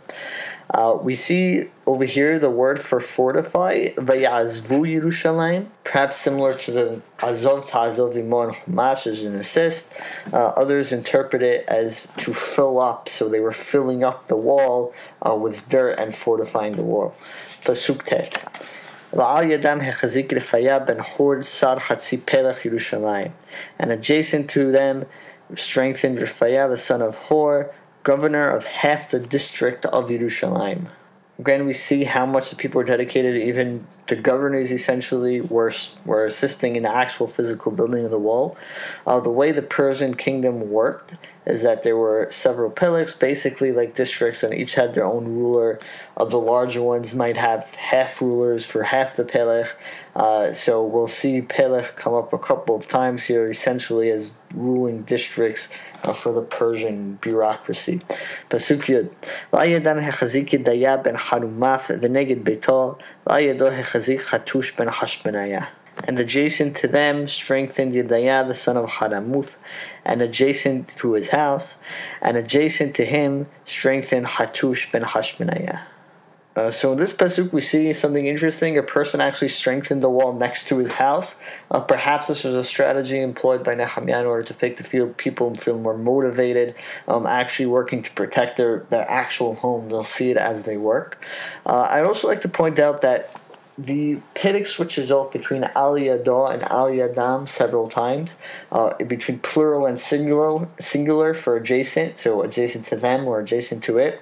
Uh, 0.71 0.99
we 1.01 1.15
see 1.15 1.71
over 1.87 2.05
here 2.05 2.39
the 2.39 2.51
word 2.51 2.79
for 2.79 3.01
fortify, 3.01 3.89
vayazvu 3.95 5.01
Yerushalayim, 5.01 5.67
perhaps 5.83 6.19
similar 6.19 6.53
to 6.55 6.71
the 6.71 7.03
azov 7.23 7.71
ta'azov 7.71 8.15
imon 8.17 8.53
chumash 8.53 9.07
as 9.07 9.23
an 9.23 9.35
assist. 9.37 9.91
Uh, 10.31 10.49
others 10.49 10.93
interpret 10.93 11.43
it 11.43 11.65
as 11.69 12.07
to 12.19 12.35
fill 12.35 12.79
up, 12.81 13.09
so 13.09 13.29
they 13.31 13.41
were 13.41 13.53
filling 13.53 14.05
up 14.05 14.29
the 14.29 14.37
wall 14.37 14.93
uh, 15.27 15.35
with 15.35 15.67
dirt 15.71 15.99
and 15.99 16.15
fortifying 16.15 16.73
the 16.73 16.85
wall. 16.85 17.15
Pasuk 17.65 18.05
tet. 18.05 18.37
And 19.11 19.23
adjacent 23.91 24.51
to 24.51 24.71
them 24.71 25.07
strengthened 25.55 26.19
Rifaya, 26.19 26.69
the 26.69 26.77
son 26.77 27.01
of 27.01 27.17
Hor, 27.17 27.75
governor 28.09 28.49
of 28.49 28.65
half 28.65 29.11
the 29.11 29.21
district 29.21 29.85
of 29.85 30.09
Yerushalayim. 30.09 30.87
Again, 31.39 31.67
we 31.67 31.75
see 31.75 32.05
how 32.05 32.25
much 32.25 32.49
the 32.49 32.57
people 32.57 32.79
were 32.79 32.91
dedicated. 32.97 33.37
Even 33.37 33.87
the 34.09 34.17
governors 34.17 34.73
essentially 34.73 35.43
were 35.43 35.73
were 36.07 36.25
assisting 36.25 36.77
in 36.77 36.85
the 36.85 36.95
actual 37.05 37.27
physical 37.27 37.71
building 37.71 38.07
of 38.07 38.11
the 38.11 38.19
wall. 38.19 38.57
Uh, 39.07 39.21
the 39.21 39.37
way 39.41 39.53
the 39.53 39.61
Persian 39.61 40.15
kingdom 40.15 40.71
worked 40.71 41.13
is 41.45 41.61
that 41.63 41.83
there 41.83 41.99
were 41.99 42.29
several 42.31 42.71
pillars, 42.71 43.15
basically 43.15 43.73
like 43.73 43.95
districts, 43.95 44.43
and 44.43 44.55
each 44.55 44.75
had 44.75 44.95
their 44.95 45.05
own 45.05 45.25
ruler. 45.27 45.79
Uh, 46.17 46.25
the 46.25 46.39
larger 46.39 46.83
ones 46.83 47.15
might 47.15 47.37
have 47.37 47.75
half 47.75 48.23
rulers 48.23 48.65
for 48.65 48.85
half 48.85 49.17
the 49.17 49.25
pelech. 49.25 49.71
Uh, 50.17 50.53
so 50.53 50.83
we'll 50.83 51.15
see 51.21 51.43
pelech 51.43 51.95
come 51.97 52.15
up 52.15 52.33
a 52.33 52.39
couple 52.39 52.75
of 52.75 52.89
times 52.89 53.25
here, 53.25 53.45
essentially 53.45 54.11
as 54.11 54.33
ruling 54.55 55.03
districts 55.03 55.69
Uh, 56.05 56.13
for 56.13 56.33
the 56.33 56.43
Persian 56.43 57.19
bureaucracy. 57.21 57.99
Pasuk 58.49 58.83
Yud. 58.83 59.11
La'yadam 59.53 60.01
hechazik 60.01 60.51
yedaya 60.51 61.03
ben 61.03 61.17
harumaf 61.17 61.91
v'neged 62.01 62.45
beto, 62.45 62.97
la'yado 63.27 63.77
hechazik 63.77 64.21
chatush 64.21 64.77
ben 64.77 64.87
hashbenayah. 64.87 65.67
And 66.05 66.21
adjacent 66.21 66.77
to 66.77 66.87
them 66.87 67.27
strengthened 67.27 67.93
Yedaya 67.93 68.47
the 68.47 68.55
son 68.55 68.77
of 68.77 68.89
Haramuth, 68.89 69.57
and 70.05 70.23
adjacent 70.23 70.89
to 70.99 71.15
his 71.15 71.31
house, 71.31 71.75
and 72.23 72.37
adjacent 72.37 72.95
to 72.95 73.05
him 73.05 73.49
strengthened 73.65 74.27
Hatush 74.27 74.93
ben 74.93 75.03
Hashbenayah. 75.03 75.81
Uh, 76.59 76.73
so 76.73 76.91
in 76.91 76.99
this 76.99 77.13
pasuk, 77.13 77.53
we 77.53 77.61
see 77.61 77.93
something 77.93 78.27
interesting. 78.27 78.77
A 78.77 78.83
person 78.83 79.21
actually 79.21 79.47
strengthened 79.47 80.03
the 80.03 80.11
wall 80.11 80.33
next 80.33 80.67
to 80.67 80.79
his 80.79 80.95
house. 80.95 81.37
Uh, 81.71 81.81
perhaps 81.81 82.27
this 82.27 82.43
was 82.43 82.57
a 82.57 82.65
strategy 82.65 83.21
employed 83.21 83.63
by 83.63 83.77
Nehemiah 83.77 84.23
in 84.23 84.27
order 84.27 84.43
to 84.43 84.57
make 84.61 84.77
the 84.77 84.83
feel, 84.83 85.07
people 85.11 85.55
feel 85.55 85.79
more 85.79 85.97
motivated, 85.97 86.75
um, 87.07 87.29
actually 87.29 87.67
working 87.67 88.03
to 88.03 88.11
protect 88.11 88.57
their, 88.57 88.81
their 88.91 89.09
actual 89.09 89.55
home. 89.55 89.89
They'll 89.89 90.03
see 90.03 90.31
it 90.33 90.37
as 90.37 90.65
they 90.65 90.77
work. 90.77 91.23
Uh, 91.65 91.87
I'd 91.91 92.05
also 92.05 92.27
like 92.27 92.43
to 92.43 92.49
point 92.49 92.81
out 92.81 93.03
that 93.03 93.31
the 93.79 94.19
Pedic 94.35 94.67
switches 94.67 95.13
off 95.13 95.33
between 95.33 95.63
Aliyah 95.63 96.53
and 96.53 96.65
Ali 96.65 97.01
Adam 97.01 97.47
several 97.47 97.89
times, 97.89 98.35
uh, 98.73 98.95
between 99.05 99.39
plural 99.39 99.87
and 99.87 100.01
singular, 100.01 100.67
singular 100.81 101.35
for 101.35 101.57
adjacent, 101.57 102.19
so 102.19 102.43
adjacent 102.43 102.87
to 102.87 102.97
them 102.97 103.29
or 103.29 103.39
adjacent 103.39 103.85
to 103.85 103.99
it. 103.99 104.21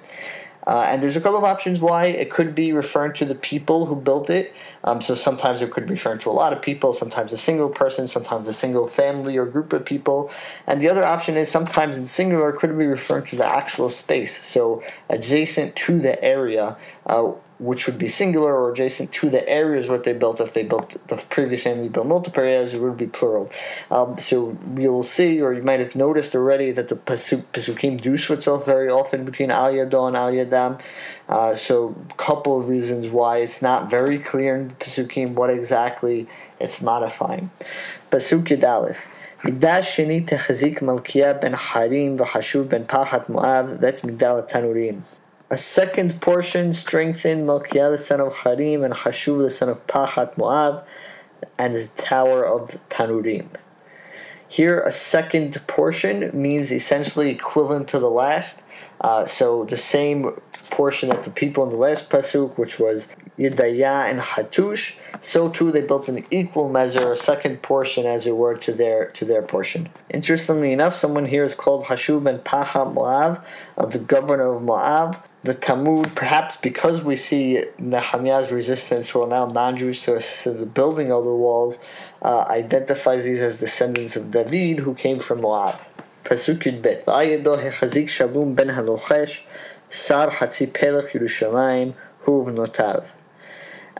Uh, 0.67 0.81
and 0.81 1.01
there's 1.01 1.15
a 1.15 1.21
couple 1.21 1.37
of 1.37 1.45
options 1.45 1.79
why 1.79 2.07
it 2.07 2.29
could 2.29 2.53
be 2.53 2.73
referring 2.73 3.13
to 3.13 3.23
the 3.23 3.33
people 3.33 3.85
who 3.85 3.95
built 3.95 4.29
it. 4.29 4.53
Um, 4.83 4.99
so 4.99 5.15
sometimes 5.15 5.61
it 5.61 5.71
could 5.71 5.85
be 5.85 5.93
referring 5.93 6.19
to 6.19 6.29
a 6.29 6.31
lot 6.31 6.51
of 6.51 6.61
people, 6.61 6.93
sometimes 6.93 7.31
a 7.31 7.37
single 7.37 7.69
person, 7.69 8.05
sometimes 8.05 8.49
a 8.49 8.53
single 8.53 8.85
family 8.85 9.37
or 9.37 9.45
group 9.45 9.71
of 9.71 9.85
people. 9.85 10.29
And 10.67 10.81
the 10.81 10.89
other 10.89 11.05
option 11.05 11.37
is 11.37 11.49
sometimes 11.49 11.97
in 11.97 12.05
singular 12.05 12.51
could 12.51 12.77
be 12.77 12.85
referring 12.85 13.25
to 13.27 13.37
the 13.37 13.45
actual 13.45 13.89
space. 13.89 14.45
So 14.45 14.83
adjacent 15.09 15.77
to 15.77 15.99
the 15.99 16.21
area, 16.21 16.77
uh, 17.05 17.31
which 17.58 17.86
would 17.86 17.98
be 17.98 18.08
singular 18.08 18.52
or 18.54 18.72
adjacent 18.72 19.12
to 19.12 19.30
the 19.30 19.48
areas 19.48 19.88
what 19.88 20.02
they 20.04 20.12
built. 20.12 20.40
If 20.40 20.52
they 20.52 20.64
built 20.64 20.96
the 21.08 21.16
previous 21.16 21.62
family 21.62 21.88
built 21.88 22.06
multiple 22.06 22.42
areas, 22.42 22.74
it 22.74 22.80
would 22.80 22.96
be 22.96 23.06
plural. 23.06 23.50
Um, 23.90 24.18
so 24.18 24.58
you'll 24.76 25.04
see, 25.04 25.40
or 25.40 25.52
you 25.52 25.62
might 25.62 25.80
have 25.80 25.94
noticed 25.94 26.34
already, 26.34 26.72
that 26.72 26.88
the 26.88 26.96
pasuk, 26.96 27.44
pasukim 27.52 28.00
do 28.00 28.16
switch 28.16 28.48
off 28.48 28.66
very 28.66 28.90
often 28.90 29.24
between 29.24 29.50
al 29.50 29.72
yado 29.72 30.08
and 30.08 30.16
al 30.16 30.32
yadam. 30.32 30.80
Uh, 31.28 31.54
so 31.54 31.94
a 32.10 32.14
couple 32.14 32.60
of 32.60 32.68
reasons 32.68 33.10
why 33.10 33.38
it's 33.38 33.62
not 33.62 33.88
very 33.88 34.18
clear 34.18 34.56
in 34.56 34.68
the 34.68 34.74
pasukim 34.74 35.34
what 35.34 35.50
exactly 35.50 36.26
it's 36.58 36.82
modifying. 36.82 37.50
Pasuk 38.10 38.44
yadalef. 38.48 38.96
מקדש 39.44 39.96
שני 39.96 40.20
תחזיק 40.20 40.82
מלכיה 40.82 41.32
בן 41.32 41.56
חרים 41.56 42.16
וחשוב 42.18 42.68
בן 42.68 42.82
פחת 42.86 43.30
מואב 43.30 43.76
ואת 43.80 44.04
מגדל 44.04 44.34
התנורים. 44.38 45.00
A 45.49 45.57
second 45.57 46.19
portion 46.19 46.73
strengthened 46.73 47.47
Malkiah 47.47 47.91
the 47.91 47.97
son 47.97 48.19
of 48.19 48.35
Harim 48.39 48.83
and 48.83 48.93
Hashub 48.93 49.41
the 49.41 49.49
son 49.49 49.69
of 49.69 49.87
Pachat 49.87 50.37
Moab 50.37 50.85
and 51.57 51.73
the 51.73 51.87
tower 51.95 52.43
of 52.43 52.81
Tanurim. 52.89 53.47
Here, 54.49 54.81
a 54.81 54.91
second 54.91 55.65
portion 55.65 56.31
means 56.33 56.69
essentially 56.69 57.29
equivalent 57.29 57.87
to 57.89 57.99
the 57.99 58.09
last. 58.09 58.61
Uh, 58.99 59.25
so 59.25 59.63
the 59.63 59.77
same 59.77 60.33
portion 60.69 61.07
that 61.09 61.23
the 61.23 61.29
people 61.29 61.63
in 61.63 61.69
the 61.69 61.77
last 61.77 62.09
pasuk, 62.09 62.57
which 62.57 62.77
was 62.77 63.07
Yedaya 63.39 64.09
and 64.09 64.19
Hatush, 64.19 64.97
so 65.21 65.47
too 65.49 65.71
they 65.71 65.81
built 65.81 66.09
an 66.09 66.25
equal 66.29 66.67
measure, 66.67 67.13
a 67.13 67.15
second 67.15 67.61
portion, 67.61 68.05
as 68.05 68.25
it 68.25 68.35
were, 68.35 68.57
to 68.57 68.73
their 68.73 69.11
to 69.11 69.23
their 69.23 69.43
portion. 69.43 69.89
Interestingly 70.09 70.73
enough, 70.73 70.93
someone 70.93 71.27
here 71.27 71.45
is 71.45 71.55
called 71.55 71.85
Hashub 71.85 72.27
and 72.27 72.43
Pachat 72.43 72.93
Moab, 72.93 73.45
of 73.77 73.93
the 73.93 73.99
governor 73.99 74.55
of 74.55 74.63
Moab 74.63 75.23
the 75.43 75.53
Talmud, 75.53 76.15
perhaps 76.15 76.57
because 76.57 77.03
we 77.03 77.15
see 77.15 77.63
Nehemiah's 77.77 78.51
resistance 78.51 79.13
or 79.13 79.27
now 79.27 79.45
non-Jews 79.45 80.01
to 80.03 80.15
assist 80.15 80.47
in 80.47 80.59
the 80.59 80.65
building 80.65 81.11
of 81.11 81.23
the 81.23 81.35
walls, 81.35 81.77
uh, 82.21 82.45
identifies 82.49 83.23
these 83.23 83.41
as 83.41 83.59
descendants 83.59 84.15
of 84.15 84.31
David 84.31 84.79
who 84.79 84.93
came 84.95 85.19
from 85.19 85.41
Moab. 85.41 85.79
Pasuk 86.25 86.63
Yudbet. 86.63 87.05
V'ayedo 87.05 87.61
hechazik 87.63 88.09
Shalom 88.09 88.55
ben 88.55 88.67
halochesh 88.67 89.41
sar 89.89 90.29
hatzi 90.29 90.67
pelech 90.67 91.11
Yerushalayim 91.11 91.93
huv 92.25 92.53
notav. 92.53 93.05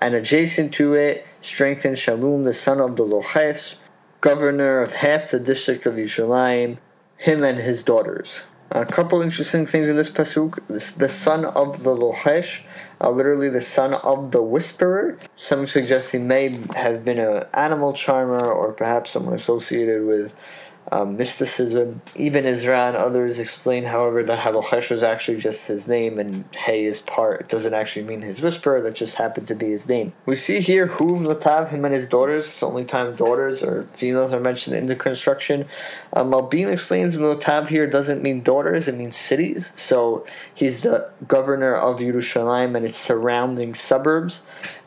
And 0.01 0.13
adjacent 0.13 0.73
to 0.73 0.93
it, 0.95 1.25
strengthened 1.41 1.97
Shalom, 1.97 2.43
the 2.43 2.53
son 2.53 2.81
of 2.81 2.97
the 2.97 3.05
Lochesh, 3.05 3.75
governor 4.21 4.81
of 4.81 4.91
half 4.91 5.31
the 5.31 5.39
district 5.39 5.85
of 5.85 5.93
Yerushalayim, 5.93 6.79
him 7.17 7.43
and 7.43 7.59
his 7.59 7.81
daughters. 7.81 8.39
A 8.71 8.85
couple 8.85 9.21
interesting 9.21 9.65
things 9.65 9.87
in 9.87 9.95
this 9.95 10.09
pasuk: 10.09 10.59
the 10.97 11.09
son 11.09 11.45
of 11.45 11.83
the 11.83 11.95
lohesh, 11.95 12.61
uh, 12.99 13.09
literally 13.09 13.49
the 13.49 13.61
son 13.61 13.93
of 13.93 14.31
the 14.31 14.41
whisperer. 14.41 15.17
Some 15.37 15.67
suggest 15.67 16.11
he 16.11 16.17
may 16.17 16.59
have 16.75 17.05
been 17.05 17.17
an 17.17 17.45
animal 17.53 17.93
charmer, 17.93 18.45
or 18.45 18.73
perhaps 18.73 19.11
someone 19.11 19.35
associated 19.35 20.05
with 20.05 20.33
um, 20.91 21.17
mysticism. 21.17 22.01
Ibn 22.15 22.45
Ezra 22.45 22.87
and 22.87 22.95
others 22.95 23.39
explain, 23.39 23.85
however, 23.85 24.23
that 24.23 24.39
Halochesh 24.39 24.91
is 24.91 25.03
actually 25.03 25.39
just 25.39 25.67
his 25.67 25.87
name 25.87 26.19
and 26.19 26.45
Hey 26.55 26.85
is 26.85 27.01
part. 27.01 27.41
It 27.41 27.49
doesn't 27.49 27.73
actually 27.73 28.05
mean 28.05 28.21
his 28.21 28.41
whisperer, 28.41 28.81
that 28.81 28.95
just 28.95 29.15
happened 29.15 29.47
to 29.47 29.55
be 29.55 29.69
his 29.69 29.87
name. 29.87 30.13
We 30.25 30.35
see 30.35 30.59
here 30.61 30.87
whom 30.87 31.25
Latav, 31.25 31.69
him 31.69 31.85
and 31.85 31.93
his 31.93 32.07
daughters, 32.07 32.47
it's 32.47 32.59
the 32.59 32.67
only 32.67 32.85
time 32.85 33.15
daughters 33.15 33.63
or 33.63 33.87
females 33.93 34.33
are 34.33 34.39
mentioned 34.39 34.75
in 34.75 34.87
the 34.87 34.95
construction. 34.95 35.65
Um, 36.13 36.31
Malbim 36.31 36.71
explains 36.71 37.17
Latav 37.17 37.67
here 37.67 37.87
doesn't 37.87 38.21
mean 38.21 38.41
daughters, 38.41 38.87
it 38.87 38.95
means 38.95 39.15
cities. 39.15 39.71
So 39.75 40.25
he's 40.53 40.81
the 40.81 41.09
governor 41.27 41.75
of 41.75 41.99
Yerushalayim 41.99 42.75
and 42.75 42.85
its 42.85 42.97
surrounding 42.97 43.75
suburbs. 43.75 44.41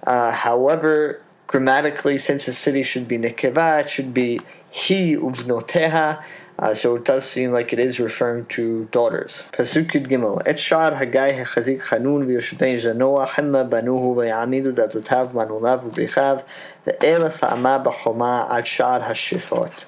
Uh, 0.04 0.30
however, 0.32 1.22
grammatically, 1.46 2.16
since 2.16 2.46
a 2.48 2.52
city 2.52 2.82
should 2.82 3.08
be 3.08 3.18
Nekeva, 3.18 3.80
it 3.80 3.90
should 3.90 4.14
be 4.14 4.40
he 4.70 5.16
uvnoteha. 5.16 6.22
Uh, 6.58 6.74
so 6.74 6.96
it 6.96 7.04
does 7.04 7.24
seem 7.24 7.52
like 7.52 7.72
it 7.72 7.78
is 7.78 7.98
referring 7.98 8.44
to 8.44 8.86
daughters. 8.92 9.44
Pasuk 9.52 9.92
Yud 9.92 10.08
Gimel. 10.08 10.42
Et 10.46 10.60
shar 10.60 10.92
Hagai 10.92 11.42
hechazik 11.42 11.80
chanun 11.80 12.26
v'yoshtein 12.26 12.76
zanoa 12.76 13.26
hemma 13.26 13.68
banuhu 13.68 14.14
v'yamidu 14.14 14.74
datotav 14.74 15.32
manulav 15.32 15.90
v'bichav 15.90 16.44
v'elef 16.86 17.40
ha'ama 17.40 17.82
b'choma 17.82 18.50
ad 18.50 18.66
shar 18.66 19.00
hashifot. 19.00 19.84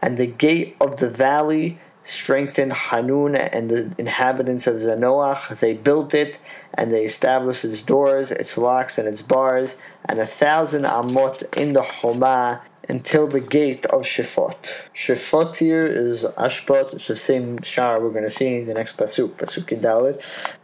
And 0.00 0.16
the 0.16 0.26
gate 0.26 0.76
of 0.80 0.98
the 0.98 1.10
valley 1.10 1.80
strengthened 2.06 2.72
Hanun 2.72 3.34
and 3.34 3.68
the 3.68 3.92
inhabitants 3.98 4.66
of 4.66 4.76
Zanoach. 4.76 5.58
They 5.58 5.74
built 5.74 6.14
it 6.14 6.38
and 6.74 6.92
they 6.92 7.04
established 7.04 7.64
its 7.64 7.82
doors, 7.82 8.30
its 8.30 8.56
locks, 8.56 8.96
and 8.96 9.08
its 9.08 9.22
bars, 9.22 9.76
and 10.04 10.20
a 10.20 10.26
thousand 10.26 10.84
amot 10.84 11.52
in 11.56 11.72
the 11.72 11.82
Homa 11.82 12.62
until 12.88 13.26
the 13.26 13.40
gate 13.40 13.84
of 13.86 14.02
Shefot. 14.02 14.56
Shefot 14.94 15.56
here 15.56 15.86
is 15.86 16.22
Ashpot. 16.22 16.94
It's 16.94 17.08
the 17.08 17.16
same 17.16 17.62
shah 17.62 17.98
we're 17.98 18.10
going 18.10 18.24
to 18.24 18.30
see 18.30 18.56
in 18.56 18.66
the 18.66 18.74
next 18.74 18.96
pasuk, 18.96 19.30
pasuk 19.30 19.80
Dalit. 19.80 20.20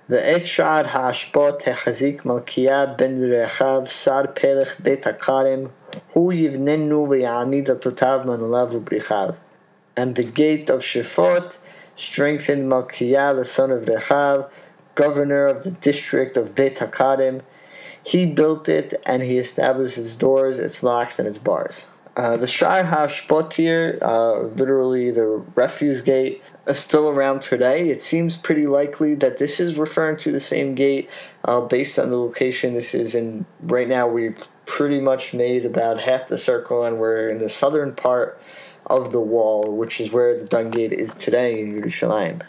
The 0.08 0.24
et 0.24 0.46
shar 0.46 0.84
haashpot 0.84 1.62
hechazik 1.62 2.22
Malkiah 2.22 2.96
ben 2.96 3.20
Rechav 3.20 3.88
sar 3.88 4.26
pelech 4.26 4.82
bet 4.82 5.02
hakarim 5.02 5.70
hu 6.14 6.28
yivnenu 6.28 7.06
le'anid 7.08 7.66
atotav 7.66 8.24
manulav 8.24 8.72
ubrichav. 8.72 9.36
And 9.96 10.14
the 10.14 10.24
gate 10.24 10.70
of 10.70 10.80
Shefot 10.80 11.56
strengthened 11.96 12.70
Malkiah 12.70 13.34
the 13.36 13.44
son 13.44 13.70
of 13.70 13.84
Rechav, 13.84 14.48
governor 14.94 15.46
of 15.46 15.64
the 15.64 15.70
district 15.70 16.36
of 16.36 16.54
Beit 16.54 16.76
Hakadim, 16.76 17.42
He 18.04 18.26
built 18.26 18.68
it 18.68 19.00
and 19.06 19.22
he 19.22 19.38
established 19.38 19.98
its 19.98 20.16
doors, 20.16 20.58
its 20.58 20.82
locks, 20.82 21.18
and 21.18 21.28
its 21.28 21.38
bars. 21.38 21.86
Uh, 22.14 22.36
the 22.36 22.46
Shar 22.46 22.84
HaShpotir, 22.84 23.98
uh, 24.02 24.48
literally 24.54 25.10
the 25.10 25.24
refuse 25.54 26.02
gate, 26.02 26.42
is 26.66 26.78
still 26.78 27.08
around 27.08 27.40
today. 27.40 27.88
It 27.88 28.02
seems 28.02 28.36
pretty 28.36 28.66
likely 28.66 29.14
that 29.14 29.38
this 29.38 29.58
is 29.58 29.78
referring 29.78 30.18
to 30.18 30.30
the 30.30 30.40
same 30.40 30.74
gate 30.74 31.08
uh, 31.46 31.62
based 31.62 31.98
on 31.98 32.10
the 32.10 32.18
location. 32.18 32.74
This 32.74 32.94
is 32.94 33.14
in, 33.14 33.46
right 33.62 33.88
now, 33.88 34.08
we've 34.08 34.36
pretty 34.66 35.00
much 35.00 35.32
made 35.32 35.64
about 35.64 36.00
half 36.00 36.28
the 36.28 36.36
circle 36.36 36.84
and 36.84 36.98
we're 36.98 37.30
in 37.30 37.38
the 37.38 37.48
southern 37.48 37.94
part 37.94 38.38
of 38.86 39.10
the 39.12 39.20
wall, 39.20 39.74
which 39.74 39.98
is 39.98 40.12
where 40.12 40.38
the 40.38 40.44
dung 40.44 40.70
gate 40.70 40.92
is 40.92 41.14
today 41.14 41.60
in 41.60 41.80
Yerushalayim. 41.80 42.42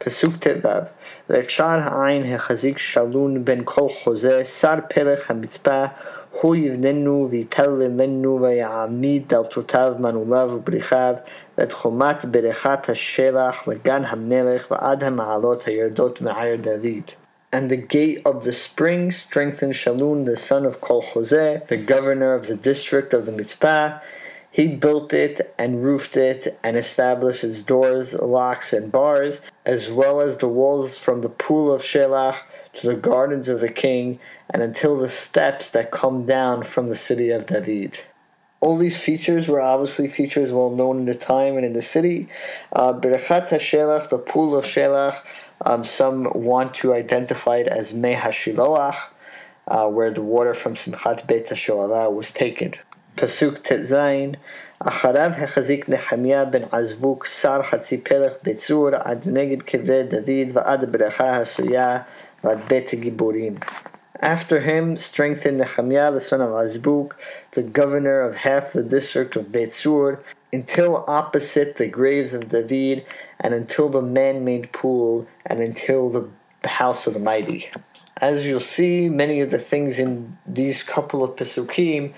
Pasuk 0.00 0.38
Tevav. 0.38 0.90
Ve'char 1.28 1.82
ha'ayin 1.82 2.24
hechazik 2.24 2.78
shalun 2.78 3.44
ben 3.44 3.64
kol 3.64 3.90
chozeh 3.90 4.46
sar 4.46 4.82
pelech 4.82 5.22
hamitzpah 5.22 5.94
Huyvnenu 6.36 7.30
vitellenu 7.30 8.38
ve'yamid 8.40 9.32
el 9.32 9.46
trotav 9.46 9.98
manulav 9.98 10.62
ubrichav 10.62 11.22
et 11.56 11.70
chomat 11.70 12.20
berechat 12.30 12.84
hashelach 12.84 13.64
legan 13.64 14.06
hamelech 14.06 14.68
va'ad 14.68 15.02
ha'mahalot 15.02 15.62
ha'yerdot 15.64 16.20
me'ayr 16.20 16.62
David. 16.62 17.14
And 17.50 17.70
the 17.70 17.76
gate 17.78 18.20
of 18.26 18.44
the 18.44 18.52
spring 18.52 19.10
strengthened 19.10 19.72
Shalun, 19.72 20.26
the 20.26 20.36
son 20.36 20.66
of 20.66 20.82
Kol 20.82 21.02
Chozeh, 21.02 21.66
the 21.66 21.78
governor 21.78 22.34
of 22.34 22.46
the 22.46 22.56
district 22.56 23.14
of 23.14 23.24
the 23.24 23.32
Mitzpah. 23.32 24.00
He 24.50 24.66
built 24.66 25.14
it 25.14 25.54
and 25.56 25.82
roofed 25.82 26.16
it 26.16 26.58
and 26.62 26.76
established 26.76 27.44
its 27.44 27.62
doors, 27.62 28.12
locks, 28.12 28.74
and 28.74 28.92
bars, 28.92 29.40
as 29.64 29.90
well 29.90 30.20
as 30.20 30.36
the 30.36 30.48
walls 30.48 30.98
from 30.98 31.22
the 31.22 31.28
pool 31.30 31.72
of 31.72 31.80
Shelach 31.80 32.36
to 32.78 32.86
the 32.88 32.94
gardens 32.94 33.48
of 33.48 33.60
the 33.60 33.68
king, 33.68 34.18
and 34.50 34.62
until 34.62 34.96
the 34.96 35.08
steps 35.08 35.70
that 35.70 35.90
come 35.90 36.26
down 36.26 36.62
from 36.62 36.88
the 36.88 36.96
city 36.96 37.30
of 37.30 37.46
David. 37.46 37.98
All 38.60 38.76
these 38.76 39.00
features 39.00 39.48
were 39.48 39.60
obviously 39.60 40.08
features 40.08 40.50
well 40.50 40.70
known 40.70 40.98
in 40.98 41.04
the 41.04 41.14
time 41.14 41.56
and 41.56 41.64
in 41.64 41.74
the 41.74 41.82
city. 41.82 42.28
Berachat 42.74 43.52
uh, 43.52 43.58
HaShelach, 43.58 44.10
the 44.10 44.18
pool 44.18 44.56
of 44.56 44.64
Shelach, 44.64 45.20
um, 45.64 45.84
some 45.84 46.24
want 46.34 46.74
to 46.74 46.94
identify 46.94 47.58
it 47.58 47.68
as 47.68 47.94
Meh 47.94 48.16
HaShiloach, 48.16 48.96
uh, 49.68 49.88
where 49.88 50.10
the 50.10 50.22
water 50.22 50.54
from 50.54 50.74
Simchat 50.74 51.26
Beit 51.26 51.48
HaShoevah 51.48 52.12
was 52.12 52.32
taken. 52.32 52.74
Pasuk 53.16 53.62
Tetzain, 53.62 54.36
אחריו 54.80 55.30
החזיק 55.38 55.88
נחמיה 55.88 56.44
בן 56.44 56.62
עזבוק 56.72 57.26
שר 57.26 57.62
חצי 57.62 57.98
פלח 57.98 58.32
בצור 58.42 58.88
עד 58.94 59.22
נגד 59.26 59.62
קברי 59.62 60.02
דוד 60.02 60.48
ועד 60.52 60.82
הברכה 60.84 61.24
העשויה 61.24 61.98
after 64.20 64.60
him 64.60 64.96
strengthened 64.98 65.58
Nehemiah 65.58 66.12
the 66.12 66.20
son 66.20 66.40
of 66.40 66.50
Azbuk, 66.50 67.12
the 67.52 67.62
governor 67.62 68.20
of 68.20 68.36
half 68.36 68.72
the 68.72 68.82
district 68.82 69.36
of 69.36 69.50
Beit 69.50 69.74
until 70.52 71.04
opposite 71.06 71.76
the 71.76 71.88
graves 71.88 72.32
of 72.34 72.48
David, 72.48 73.04
and 73.40 73.54
until 73.54 73.88
the 73.88 74.02
man-made 74.02 74.72
pool, 74.72 75.26
and 75.44 75.60
until 75.60 76.08
the 76.10 76.28
house 76.68 77.06
of 77.06 77.14
the 77.14 77.20
mighty. 77.20 77.70
As 78.20 78.46
you'll 78.46 78.60
see, 78.60 79.08
many 79.08 79.40
of 79.40 79.50
the 79.50 79.58
things 79.58 79.98
in 79.98 80.38
these 80.46 80.82
couple 80.82 81.22
of 81.22 81.36
Pesukim 81.36 82.14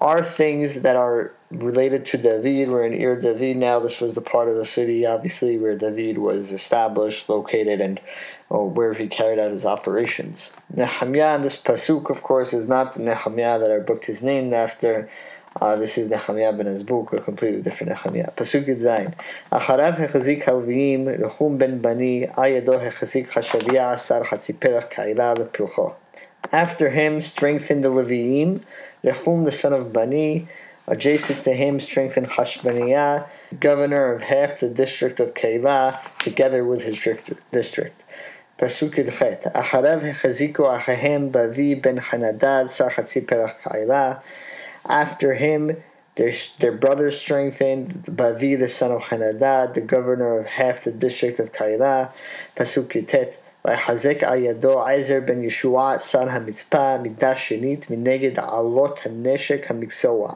are 0.00 0.24
things 0.24 0.80
that 0.82 0.96
are 0.96 1.32
related 1.50 2.06
to 2.06 2.16
David. 2.16 2.70
We're 2.70 2.86
in 2.86 2.94
Ir 2.94 3.20
David 3.20 3.58
now. 3.58 3.80
This 3.80 4.00
was 4.00 4.14
the 4.14 4.20
part 4.20 4.48
of 4.48 4.56
the 4.56 4.64
city, 4.64 5.04
obviously, 5.04 5.58
where 5.58 5.76
David 5.76 6.18
was 6.18 6.52
established, 6.52 7.28
located, 7.28 7.80
and 7.80 8.00
where 8.48 8.94
he 8.94 9.08
carried 9.08 9.38
out 9.38 9.50
his 9.50 9.64
operations. 9.64 10.50
Nehemiah 10.74 11.38
this 11.38 11.60
pasuk, 11.60 12.08
of 12.10 12.22
course, 12.22 12.52
is 12.52 12.66
not 12.66 12.94
the 12.94 13.00
Nehemiah 13.00 13.58
that 13.58 13.70
our 13.70 13.80
book 13.80 14.08
is 14.08 14.22
named 14.22 14.54
after. 14.54 15.10
Uh, 15.60 15.76
this 15.76 15.98
is 15.98 16.08
Nehemiah 16.08 16.52
ben 16.52 16.66
Azbuk, 16.66 17.12
a 17.12 17.20
completely 17.20 17.60
different 17.60 17.90
Nehemiah. 17.90 18.30
Pasuk 18.36 18.66
Zayin. 18.80 19.14
Acharav 19.52 19.96
hechazik 19.98 20.46
ben 21.58 21.78
bani, 21.80 22.26
ayado 22.26 22.80
hechazik 22.80 23.28
ka'ila 24.90 25.34
v'pilcho. 25.36 25.94
After 26.52 26.90
him 26.90 27.20
strengthened 27.20 27.84
the 27.84 27.90
Leviim, 27.90 28.62
Rehum 29.04 29.44
the 29.44 29.52
son 29.52 29.72
of 29.72 29.92
Bani, 29.92 30.48
adjacent 30.86 31.44
to 31.44 31.52
him 31.52 31.80
strengthened 31.80 32.28
Hashbaniah, 32.28 33.26
governor 33.58 34.12
of 34.12 34.22
half 34.22 34.60
the 34.60 34.68
district 34.68 35.20
of 35.20 35.34
Keilah, 35.34 36.00
together 36.18 36.64
with 36.64 36.82
his 36.82 36.98
district. 37.52 38.02
Pasuk 38.58 38.94
Chet. 38.94 39.44
Acharev 39.54 40.12
hechaziko 40.12 40.78
achahem 40.78 41.30
Bavi 41.30 41.80
ben 41.80 41.98
Hanadad 41.98 42.66
sachatzi 42.66 43.24
perach 43.24 43.58
Keilah. 43.62 44.20
After 44.84 45.32
him, 45.34 45.82
their, 46.16 46.34
their 46.58 47.10
strengthened 47.10 48.04
Bavi 48.04 48.58
the 48.58 48.68
son 48.68 48.92
of 48.92 49.04
Hanadad, 49.04 49.72
the 49.72 49.80
governor 49.80 50.38
of 50.38 50.46
half 50.46 50.84
the 50.84 50.92
district 50.92 51.40
of 51.40 51.52
Keilah. 51.52 52.12
Pasuk 52.54 53.08
Tet 53.08 53.39
ויחזק 53.69 54.23
על 54.23 54.43
ידו 54.43 54.85
עזר 54.85 55.19
בן 55.25 55.43
ישוע 55.43 55.99
שר 55.99 56.29
המצפה 56.29 56.97
מקדש 56.97 57.49
שנית 57.49 57.89
מנגד 57.89 58.39
עלות 58.39 58.99
הנשק 59.05 59.71
המקצוע. 59.71 60.33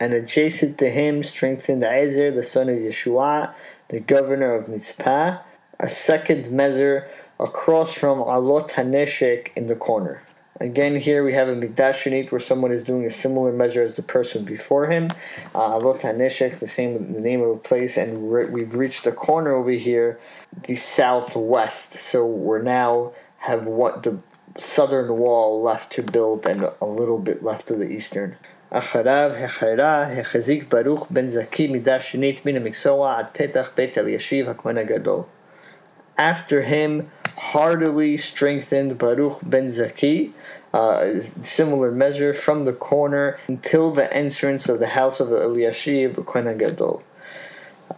And 0.00 0.12
adjacent 0.12 0.78
to 0.78 0.90
him 0.90 1.22
strengthened 1.22 1.84
Ezer, 1.84 2.32
the 2.32 2.42
son 2.42 2.68
of 2.68 2.76
Yeshua, 2.76 3.52
the 3.88 4.00
governor 4.00 4.54
of 4.56 4.66
Mitzpah, 4.66 5.38
a 5.78 5.88
second 5.88 6.50
measure 6.50 7.06
across 7.38 7.94
from 7.94 8.18
Alot 8.18 8.70
HaNeshek 8.70 9.50
in 9.54 9.66
the 9.68 9.76
corner. 9.76 10.22
Again, 10.60 10.96
here 10.96 11.24
we 11.24 11.32
have 11.32 11.48
a 11.48 11.56
Mikdash 11.56 12.02
Shanit 12.02 12.30
where 12.30 12.40
someone 12.40 12.72
is 12.72 12.84
doing 12.84 13.04
a 13.04 13.10
similar 13.10 13.52
measure 13.52 13.82
as 13.82 13.94
the 13.94 14.02
person 14.02 14.44
before 14.44 14.86
him. 14.86 15.08
Uh, 15.54 15.76
Alot 15.76 16.02
HaNeshek, 16.02 16.60
the 16.60 16.68
same 16.68 17.14
the 17.14 17.20
name 17.20 17.40
of 17.40 17.50
a 17.50 17.56
place, 17.56 17.96
and 17.96 18.28
we've 18.28 18.74
reached 18.74 19.04
the 19.04 19.12
corner 19.12 19.54
over 19.54 19.70
here, 19.70 20.20
the 20.64 20.76
southwest. 20.76 21.94
So 21.94 22.26
we're 22.26 22.62
now 22.62 23.12
have 23.38 23.66
what 23.66 24.04
the 24.04 24.18
southern 24.58 25.16
wall 25.16 25.62
left 25.62 25.92
to 25.94 26.02
build 26.02 26.46
and 26.46 26.68
a 26.80 26.86
little 26.86 27.18
bit 27.18 27.42
left 27.42 27.66
to 27.68 27.74
the 27.74 27.88
eastern. 27.88 28.36
אחריו 28.70 29.30
החרה 29.36 30.02
החזיק 30.20 30.74
ברוך 30.74 31.06
בן 31.10 31.28
זקי 31.28 31.68
מידה 31.68 32.00
שנית 32.00 32.46
מן 32.46 32.56
המקצוע 32.56 33.18
עד 33.18 33.26
פתח 33.32 33.70
בית 33.76 33.98
אלישיב 33.98 34.48
הכהן 34.48 34.78
הגדול. 34.78 35.22
After 36.18 36.62
him, 36.62 37.02
heartily 37.36 38.16
strengthened 38.16 38.98
Baruch 38.98 39.40
ben 39.42 39.70
Zaki, 39.70 40.32
uh, 40.72 41.20
similar 41.42 41.90
measure 41.90 42.32
from 42.32 42.64
the 42.64 42.72
corner 42.72 43.38
until 43.48 43.90
the 43.90 44.12
entrance 44.14 44.68
of 44.68 44.78
the 44.78 44.88
house 44.88 45.20
of 45.20 45.28
Eliashiv, 45.28 46.14
the 46.14 46.22
Kohen 46.22 46.58
Gadol. 46.58 47.02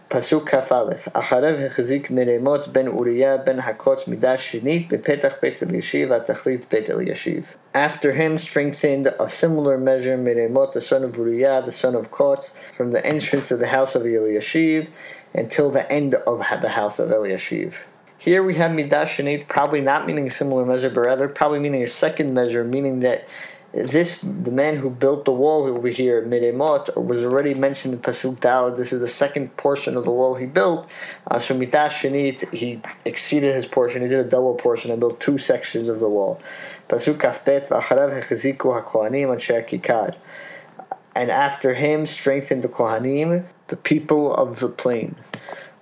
פסוק 0.07 0.49
כ"א 0.49 0.83
אחריו 1.13 1.55
החזיק 1.65 2.11
מרימות 2.11 2.67
בן 2.67 2.87
אוריה 2.87 3.37
בן 3.37 3.59
הקוץ 3.59 4.07
מידה 4.07 4.37
שנית 4.37 4.93
בפתח 4.93 5.33
בית 5.41 5.63
אלישיב 5.63 6.11
עד 6.11 6.21
תכלית 6.21 6.65
בית 6.71 6.89
אלישיב. 6.89 7.55
After 7.75 8.11
him 8.11 8.37
strengthened 8.37 9.07
a 9.19 9.29
similar 9.29 9.77
measure 9.77 10.17
Meremot 10.17 10.73
the 10.73 10.81
son 10.81 11.03
of 11.03 11.17
Uriah 11.17 11.61
the 11.65 11.71
son 11.71 11.95
of 11.95 12.11
Kotz 12.11 12.53
from 12.73 12.91
the 12.91 13.05
entrance 13.05 13.51
of 13.51 13.59
the 13.59 13.67
house 13.67 13.95
of 13.95 14.03
Eliashiv 14.03 14.87
until 15.33 15.69
the 15.71 15.89
end 15.91 16.15
of 16.15 16.39
the 16.61 16.73
house 16.79 16.99
of 16.99 17.09
Eliashiv. 17.09 17.71
Here 18.20 18.42
we 18.42 18.56
have 18.56 18.72
midash 18.72 19.18
and 19.18 19.26
eight, 19.26 19.48
probably 19.48 19.80
not 19.80 20.06
meaning 20.06 20.26
a 20.26 20.30
similar 20.30 20.66
measure, 20.66 20.90
but 20.90 21.06
rather 21.06 21.26
probably 21.26 21.58
meaning 21.58 21.82
a 21.82 21.86
second 21.86 22.34
measure, 22.34 22.62
meaning 22.62 23.00
that 23.00 23.26
this 23.72 24.20
the 24.20 24.50
man 24.50 24.76
who 24.76 24.90
built 24.90 25.24
the 25.24 25.32
wall 25.32 25.64
over 25.64 25.88
here, 25.88 26.22
Meremot, 26.26 27.02
was 27.02 27.24
already 27.24 27.54
mentioned 27.54 27.94
in 27.94 28.00
Pasuk 28.00 28.40
Dal. 28.40 28.76
This 28.76 28.92
is 28.92 29.00
the 29.00 29.08
second 29.08 29.56
portion 29.56 29.96
of 29.96 30.04
the 30.04 30.10
wall 30.10 30.34
he 30.34 30.44
built. 30.44 30.86
Uh, 31.26 31.38
so 31.38 31.58
Mitash 31.58 32.02
he 32.52 32.82
exceeded 33.06 33.54
his 33.54 33.64
portion. 33.64 34.02
He 34.02 34.08
did 34.08 34.18
a 34.26 34.28
double 34.28 34.54
portion 34.54 34.90
and 34.90 35.00
built 35.00 35.18
two 35.18 35.38
sections 35.38 35.88
of 35.88 35.98
the 35.98 36.08
wall. 36.08 36.42
Pasuk 36.90 37.14
Kafbet 37.14 37.68
v'acharav 37.68 38.22
hechiziku 38.22 38.84
haKohanim 38.84 39.28
ansher 39.34 39.66
kikar. 39.66 40.16
And 41.14 41.30
after 41.30 41.72
him 41.72 42.06
strengthened 42.06 42.64
the 42.64 42.68
Kohanim, 42.68 43.46
the 43.68 43.76
people 43.76 44.34
of 44.34 44.58
the 44.58 44.68
plain. 44.68 45.16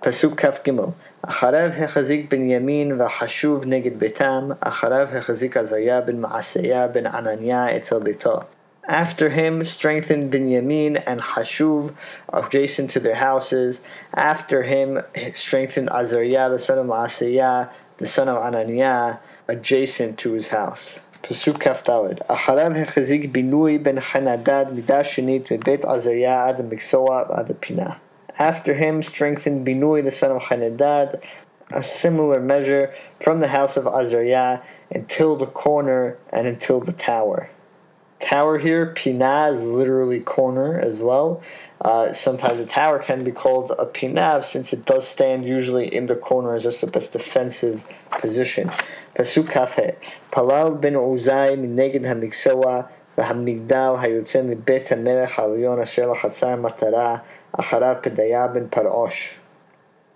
Pasuk 0.01 0.37
Kaf 0.37 0.63
Gimel. 0.63 0.93
אחריו 1.22 1.70
החזיק 1.84 2.30
בנימין 2.30 3.00
וחשוב 3.00 3.64
נגד 3.66 3.98
ביתם, 3.98 4.48
אחריו 4.60 5.08
החזיק 5.16 5.56
עזריה 5.56 6.00
בן 6.00 6.16
מעשיה 6.16 6.88
בן 6.88 7.06
ענניה 7.06 7.76
אצל 7.76 7.98
ביתו. 7.98 8.40
After 8.86 9.30
him 9.30 9.64
strengthened 9.64 10.30
Binyamin 10.30 11.02
and 11.06 11.20
Hashuv 11.22 11.94
adjacent 12.30 12.90
to 12.90 13.00
their 13.00 13.14
houses. 13.14 13.80
After 14.12 14.62
him 14.62 15.00
strengthened 15.32 15.88
Azariah 15.88 16.50
the 16.50 16.58
son 16.58 16.78
of 16.78 16.86
Maaseiah, 16.86 17.70
the 17.96 18.06
son 18.06 18.28
of 18.28 18.36
Ananiah, 18.36 19.18
adjacent 19.48 20.18
to 20.18 20.32
his 20.32 20.48
house. 20.48 21.00
פסוק 21.28 21.62
כ"ד 21.62 22.20
אחריו 22.26 22.72
החזיק 22.82 23.30
בינוי 23.32 23.78
בן 23.78 24.00
חנדד 24.00 24.66
מידה 24.72 25.04
שנית 25.04 25.52
מבית 25.52 25.84
עזריה 25.84 26.48
עד 26.48 26.60
המקצוע 26.60 27.22
ועד 27.28 27.50
הפינה. 27.50 27.90
after 28.39 28.73
him 28.73 29.03
strengthened 29.03 29.67
Binui 29.67 30.03
the 30.03 30.11
son 30.11 30.31
of 30.31 30.43
Hanadad 30.43 31.21
a 31.71 31.83
similar 31.83 32.39
measure 32.39 32.93
from 33.21 33.41
the 33.41 33.49
house 33.49 33.77
of 33.77 33.85
Azariah 33.85 34.61
until 34.89 35.35
the 35.35 35.45
corner 35.45 36.17
and 36.31 36.47
until 36.47 36.79
the 36.79 36.93
tower. 36.93 37.49
Tower 38.19 38.57
here, 38.57 38.93
Pinah 38.93 39.55
is 39.55 39.63
literally 39.63 40.19
corner 40.19 40.77
as 40.77 40.99
well. 40.99 41.41
Uh, 41.79 42.11
sometimes 42.13 42.59
a 42.59 42.65
tower 42.65 42.99
can 42.99 43.23
be 43.23 43.31
called 43.31 43.71
a 43.79 43.85
Pinah 43.85 44.43
since 44.43 44.73
it 44.73 44.85
does 44.85 45.07
stand 45.07 45.45
usually 45.45 45.93
in 45.93 46.07
the 46.07 46.15
corner 46.15 46.55
as 46.55 46.63
just 46.63 46.81
the 46.81 46.87
best 46.87 47.13
defensive 47.13 47.83
position. 48.19 48.69
Pasuk 49.15 49.45
Kafeh, 49.45 49.95
Palal 50.31 50.75
Bin 50.81 50.95
Uzai 50.95 51.57
min 51.57 51.77
neged 51.77 52.01
hamiksoa 52.01 52.89
v'hamigdal 53.17 53.99
hayotzeh 54.01 54.43
mibet 54.43 54.87
hamelech 54.87 55.29
ha'lion 55.29 55.79
asher 55.79 56.07
l'chatzar 56.07 56.59
Matara. 56.59 57.21
אחריו 57.52 57.96
פדיה 58.02 58.46
בן 58.46 58.68
פרעוש. 58.68 59.38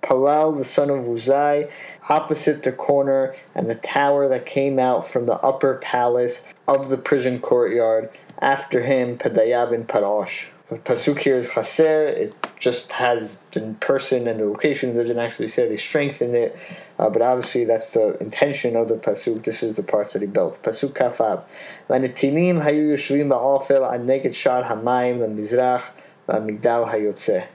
Palal, 0.00 0.52
the 0.52 0.64
son 0.64 0.90
of 0.90 1.04
Uzai, 1.06 1.70
opposite 2.08 2.62
the 2.62 2.72
corner, 2.72 3.34
and 3.54 3.68
the 3.68 3.74
tower 3.74 4.28
that 4.28 4.46
came 4.46 4.78
out 4.78 5.08
from 5.08 5.26
the 5.26 5.34
upper 5.40 5.74
palace 5.74 6.44
of 6.66 6.88
the 6.88 6.96
prison 6.96 7.40
courtyard. 7.40 8.08
After 8.40 8.82
him, 8.82 9.18
Pedaya 9.18 9.68
bin 9.68 9.84
Parosh. 9.84 10.44
The 10.68 10.76
pasuk 10.76 11.18
here 11.18 11.36
is 11.36 11.50
chaser. 11.50 12.06
It 12.06 12.34
just 12.60 12.92
has 12.92 13.38
the 13.52 13.74
person 13.80 14.28
and 14.28 14.38
the 14.38 14.44
location. 14.44 14.90
It 14.90 14.94
doesn't 15.02 15.18
actually 15.18 15.48
say 15.48 15.68
they 15.68 15.76
strengthened 15.76 16.36
it, 16.36 16.56
uh, 16.98 17.10
but 17.10 17.20
obviously 17.20 17.64
that's 17.64 17.90
the 17.90 18.16
intention 18.18 18.76
of 18.76 18.88
the 18.88 18.94
pasuk. 18.94 19.42
This 19.44 19.64
is 19.64 19.74
the 19.74 19.82
parts 19.82 20.12
that 20.12 20.22
he 20.22 20.28
built. 20.28 20.62
Pasuk 20.62 20.90
kafab. 20.90 21.44
Vanetinim 21.88 22.62
hayu 22.62 22.92
yoshvim 22.92 23.28
ba'ofel 23.28 23.92
an 23.92 24.06
neged 24.06 24.34
shar 24.34 24.62
hamayim 24.62 25.18
lemizrach 25.18 25.82
v'amigdal 26.27 26.91
hayotzeh 26.91 27.47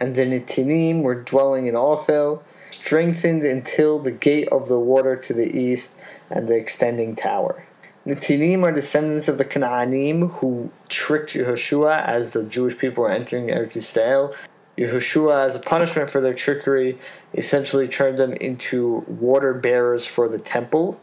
and 0.00 0.14
the 0.14 0.22
Nitinim 0.22 1.02
were 1.02 1.14
dwelling 1.14 1.66
in 1.66 1.74
Ophel, 1.74 2.42
strengthened 2.70 3.44
until 3.44 3.98
the 3.98 4.10
gate 4.10 4.48
of 4.48 4.68
the 4.68 4.78
water 4.78 5.16
to 5.16 5.32
the 5.32 5.56
east 5.56 5.96
and 6.30 6.48
the 6.48 6.56
extending 6.56 7.14
tower. 7.16 7.64
Nitinim 8.06 8.64
are 8.64 8.72
descendants 8.72 9.28
of 9.28 9.38
the 9.38 9.44
Canaanim 9.44 10.30
who 10.34 10.70
tricked 10.88 11.32
Yehoshua 11.32 12.04
as 12.04 12.32
the 12.32 12.42
Jewish 12.42 12.76
people 12.76 13.04
were 13.04 13.10
entering 13.10 13.46
Eretz 13.46 13.72
Yisrael. 13.72 14.34
Yehoshua, 14.76 15.48
as 15.48 15.56
a 15.56 15.60
punishment 15.60 16.10
for 16.10 16.20
their 16.20 16.34
trickery, 16.34 16.98
essentially 17.32 17.88
turned 17.88 18.18
them 18.18 18.32
into 18.34 19.04
water 19.06 19.54
bearers 19.54 20.04
for 20.04 20.28
the 20.28 20.38
temple. 20.38 21.00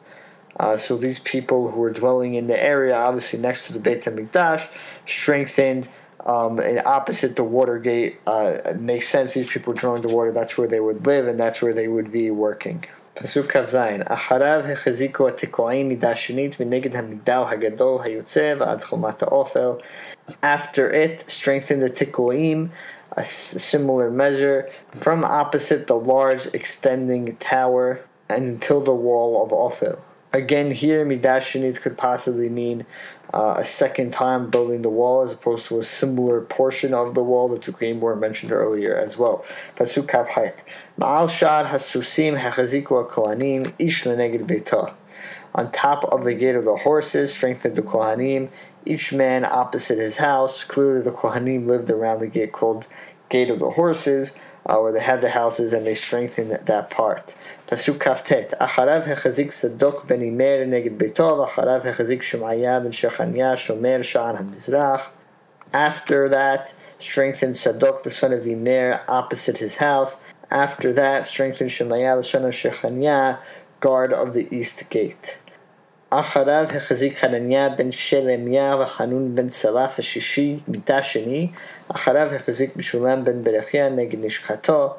Uh, 0.60 0.78
so 0.78 0.98
these 0.98 1.20
people 1.20 1.72
who 1.72 1.80
were 1.80 1.89
dwelling 1.89 2.36
in 2.36 2.48
the 2.48 2.62
area, 2.62 2.94
obviously 2.94 3.39
next 3.39 3.65
to 3.65 3.74
the 3.74 3.80
Beit 3.80 4.04
HaMikdash, 4.04 4.67
strengthened 5.08 5.88
um, 6.26 6.60
and 6.60 6.80
opposite 6.86 7.36
the 7.36 7.44
Watergate 7.44 8.20
uh, 8.28 8.74
makes 8.78 9.08
sense. 9.10 9.34
These 9.34 9.50
people 9.50 9.74
drawn 9.74 10.02
the 10.02 10.08
water, 10.08 10.32
that's 10.32 10.58
where 10.58 10.68
they 10.68 10.80
would 10.80 11.06
live 11.06 11.28
and 11.28 11.40
that's 11.40 11.62
where 11.62 11.74
they 11.74 11.88
would 11.88 12.12
be 12.12 12.30
working. 12.30 12.86
פסוק 13.14 13.52
כ"ז: 13.52 13.78
אחריו 14.06 14.60
החזיקו 14.72 15.28
התקועים 15.28 15.90
מידה 15.90 16.16
שנית 16.16 16.56
המגדל 16.94 17.44
הגדול 17.48 18.02
היוצא 18.04 18.54
ועד 18.60 18.84
חומת 18.84 19.24
האופל. 19.24 19.72
After 20.44 20.92
it, 20.92 21.30
strengthen 21.30 21.80
the 21.80 21.90
תקועים, 21.90 22.68
a 23.18 23.24
similar 23.24 24.10
measure, 24.10 24.70
from 25.02 25.26
opposite 25.26 25.88
the 25.88 25.96
large 25.96 26.48
extending 26.54 27.36
tower, 27.40 28.00
and 28.30 28.44
until 28.44 28.82
the 28.82 28.94
wall 28.94 29.44
of 29.44 29.52
Ophel. 29.52 29.98
Again, 30.34 30.72
here 30.72 31.06
midashinit 31.06 31.82
could 31.82 31.98
possibly 31.98 32.48
mean 32.48 32.86
uh, 33.34 33.56
a 33.58 33.65
second 33.65 34.12
time 34.12 34.50
building 34.50 34.82
the 34.82 34.89
wall 34.89 35.24
as 35.24 35.34
opposed 35.34 35.67
to 35.67 35.80
a 35.80 35.86
similar 35.86 36.41
portion 36.41 36.94
of 36.94 37.15
the 37.15 37.24
wall. 37.24 37.50
That 37.50 37.63
the 37.63 37.94
were 37.94 38.15
mentioned 38.15 38.52
earlier 38.52 38.96
as 38.96 39.17
well. 39.17 39.44
Pasuk 39.76 40.08
Kaf 40.08 40.30
Ma'al 40.98 41.30
Shad 41.30 41.65
Hasusim 41.67 42.39
Hachaziku 42.39 43.10
Kohanim 43.10 43.74
Ish 43.78 44.06
Leneged. 44.06 44.94
On 45.54 45.72
top 45.74 46.06
of 46.06 46.24
the 46.24 46.34
gate 46.34 46.56
of 46.56 46.63
the 46.63 46.78
horses, 46.78 47.34
strengthened 47.34 47.76
the 47.76 47.82
Kohanim, 47.82 48.50
each 48.86 49.12
man 49.12 49.44
opposite 49.44 49.98
his 49.98 50.17
house. 50.17 50.63
Clearly, 50.63 51.02
the 51.02 51.12
Kohanim 51.12 51.67
lived 51.67 51.89
around 51.89 52.20
the 52.20 52.28
gate 52.28 52.54
called 52.54 52.88
Gate 53.28 53.50
of 53.50 53.60
the 53.60 53.72
Horses 53.72 54.32
uh, 54.65 54.78
where 54.78 54.91
they 54.91 55.00
have 55.00 55.21
the 55.21 55.30
houses 55.30 55.74
and 55.74 55.86
they 55.86 55.95
strengthen 55.95 56.50
that 56.50 56.89
part. 56.89 57.34
Shan 64.04 64.36
hamizrach. 64.38 65.04
After 65.74 66.28
that, 66.30 66.74
strengthened 67.00 67.56
Sadok 67.56 68.04
the 68.04 68.12
son 68.12 68.34
of 68.34 68.43
Imer 68.43 69.02
opposite 69.08 69.58
his 69.58 69.78
house. 69.78 70.19
After 70.50 70.91
that, 70.93 71.28
strengthened 71.28 71.69
Shemaya 71.69 72.17
the 72.17 72.28
son 72.28 72.43
of 72.43 72.54
Shechania, 72.54 73.39
guard 73.80 74.12
of 74.12 74.34
the 74.34 74.54
east 74.54 74.89
gate. 74.89 75.38
אחריו 76.11 76.67
החזיק 76.77 77.19
חנניה 77.19 77.69
בן 77.69 77.93
שלמיה 77.93 78.77
וחנון 78.81 79.35
בן 79.35 79.51
סלף 79.51 79.99
השישי 79.99 80.59
מיתה 80.69 81.03
שני, 81.03 81.51
אחריו 81.89 82.35
החזיק 82.35 82.77
משולם 82.77 83.25
בן 83.25 83.45
ברכיה 83.45 83.89
נגד 83.89 84.25
נשכתו. 84.25 84.95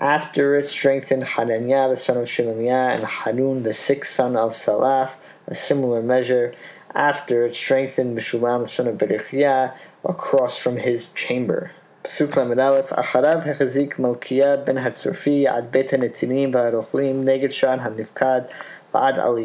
After 0.00 0.56
it 0.56 0.68
strengthened 0.68 1.24
Hananiah 1.24 1.88
the 1.88 1.96
son 1.96 2.18
of 2.18 2.28
Shelemiah 2.28 2.94
and 2.94 3.04
Hanun 3.04 3.64
the 3.64 3.74
sixth 3.74 4.14
son 4.14 4.36
of 4.36 4.52
Salaf, 4.52 5.10
a 5.48 5.54
similar 5.56 6.02
measure. 6.02 6.54
After 6.94 7.46
it 7.46 7.56
strengthened 7.56 8.16
Meshulam 8.16 8.62
the 8.62 8.68
son 8.68 8.86
of 8.86 8.96
Berechiah 8.96 9.72
across 10.04 10.56
from 10.58 10.76
his 10.76 11.12
chamber. 11.12 11.70
פסוק 12.02 12.38
ל"א 12.38 12.80
אחריו 12.90 13.38
החזיק 13.38 13.98
מלכיה 13.98 14.56
בן 14.56 14.78
הצורפי 14.78 15.48
עד 15.48 15.64
בית 15.70 15.92
הנתינים 15.92 16.54
והרוכלים 16.54 17.24
נגד 17.24 17.50
שער 17.50 17.80
המפקד 17.80 18.40
after 18.95 19.39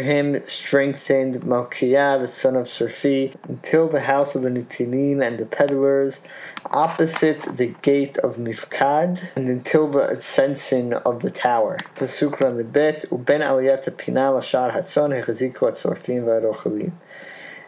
him 0.00 0.42
strengthened 0.48 1.42
Malkiah, 1.42 2.20
the 2.20 2.28
son 2.28 2.56
of 2.56 2.66
Surfi, 2.66 3.36
until 3.48 3.88
the 3.88 4.00
house 4.00 4.34
of 4.34 4.42
the 4.42 4.48
Nitinim 4.48 5.24
and 5.24 5.38
the 5.38 5.46
peddlers, 5.46 6.20
opposite 6.66 7.56
the 7.56 7.72
gate 7.82 8.18
of 8.18 8.36
Mifkad, 8.36 9.28
and 9.36 9.48
until 9.48 9.88
the 9.88 10.08
ascension 10.08 10.92
of 10.92 11.22
the 11.22 11.30
tower. 11.30 11.76
Pasuk 11.94 12.38
Lamibet, 12.38 13.06
Uben 13.10 13.42
Aliyata 13.42 13.90
Pinah 13.90 14.40
Lashar 14.40 14.72
Hatzon 14.72 15.24
Hechaziku 15.24 15.70
V'Arochalim. 15.70 16.90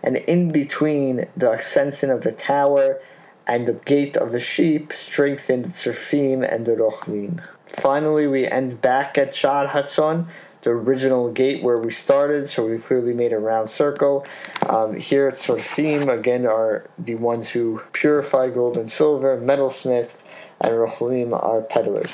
And 0.02 0.16
in 0.16 0.50
between 0.50 1.28
the 1.36 1.52
ascension 1.52 2.10
of 2.10 2.22
the 2.22 2.32
tower 2.32 2.98
and 3.46 3.68
the 3.68 3.74
gate 3.74 4.16
of 4.16 4.32
the 4.32 4.40
sheep 4.40 4.92
strengthened 4.92 5.74
Tzurfim 5.74 6.52
and 6.52 6.66
the 6.66 6.72
Rochlim. 6.72 7.44
Finally, 7.66 8.26
we 8.26 8.46
end 8.46 8.81
back 8.81 9.18
at 9.18 9.35
Shad 9.35 9.68
Hatzon, 9.68 10.26
the 10.62 10.70
original 10.70 11.31
gate 11.31 11.62
where 11.62 11.79
we 11.79 11.92
started, 11.92 12.48
so 12.48 12.66
we 12.66 12.79
clearly 12.79 13.12
made 13.12 13.33
a 13.33 13.38
round 13.38 13.68
circle. 13.68 14.26
Um, 14.68 14.96
here 14.96 15.29
at 15.29 15.35
Surfim, 15.35 16.12
again, 16.12 16.46
are 16.46 16.88
the 16.98 17.14
ones 17.16 17.50
who 17.50 17.81
purify 17.92 18.50
gold 18.50 18.76
and 18.76 18.90
silver, 18.90 19.37
metalsmiths, 19.38 20.24
and 20.61 20.72
Rochlim 20.72 21.33
are 21.33 21.62
peddlers. 21.62 22.11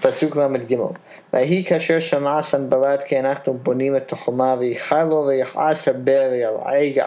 Pasuk 0.00 0.34
Lamed 0.34 0.68
Gimel. 0.68 0.96
ויהי 1.32 1.64
כאשר 1.64 2.00
שמע 2.00 2.42
סנבלת 2.42 3.02
כי 3.04 3.20
אנחנו 3.20 3.54
בונים 3.54 3.96
את 3.96 4.08
תחומה 4.08 4.56
ויחלו 4.58 5.30
Al 5.54 5.58
הרבה 5.86 6.30
ויעלעג 6.30 6.98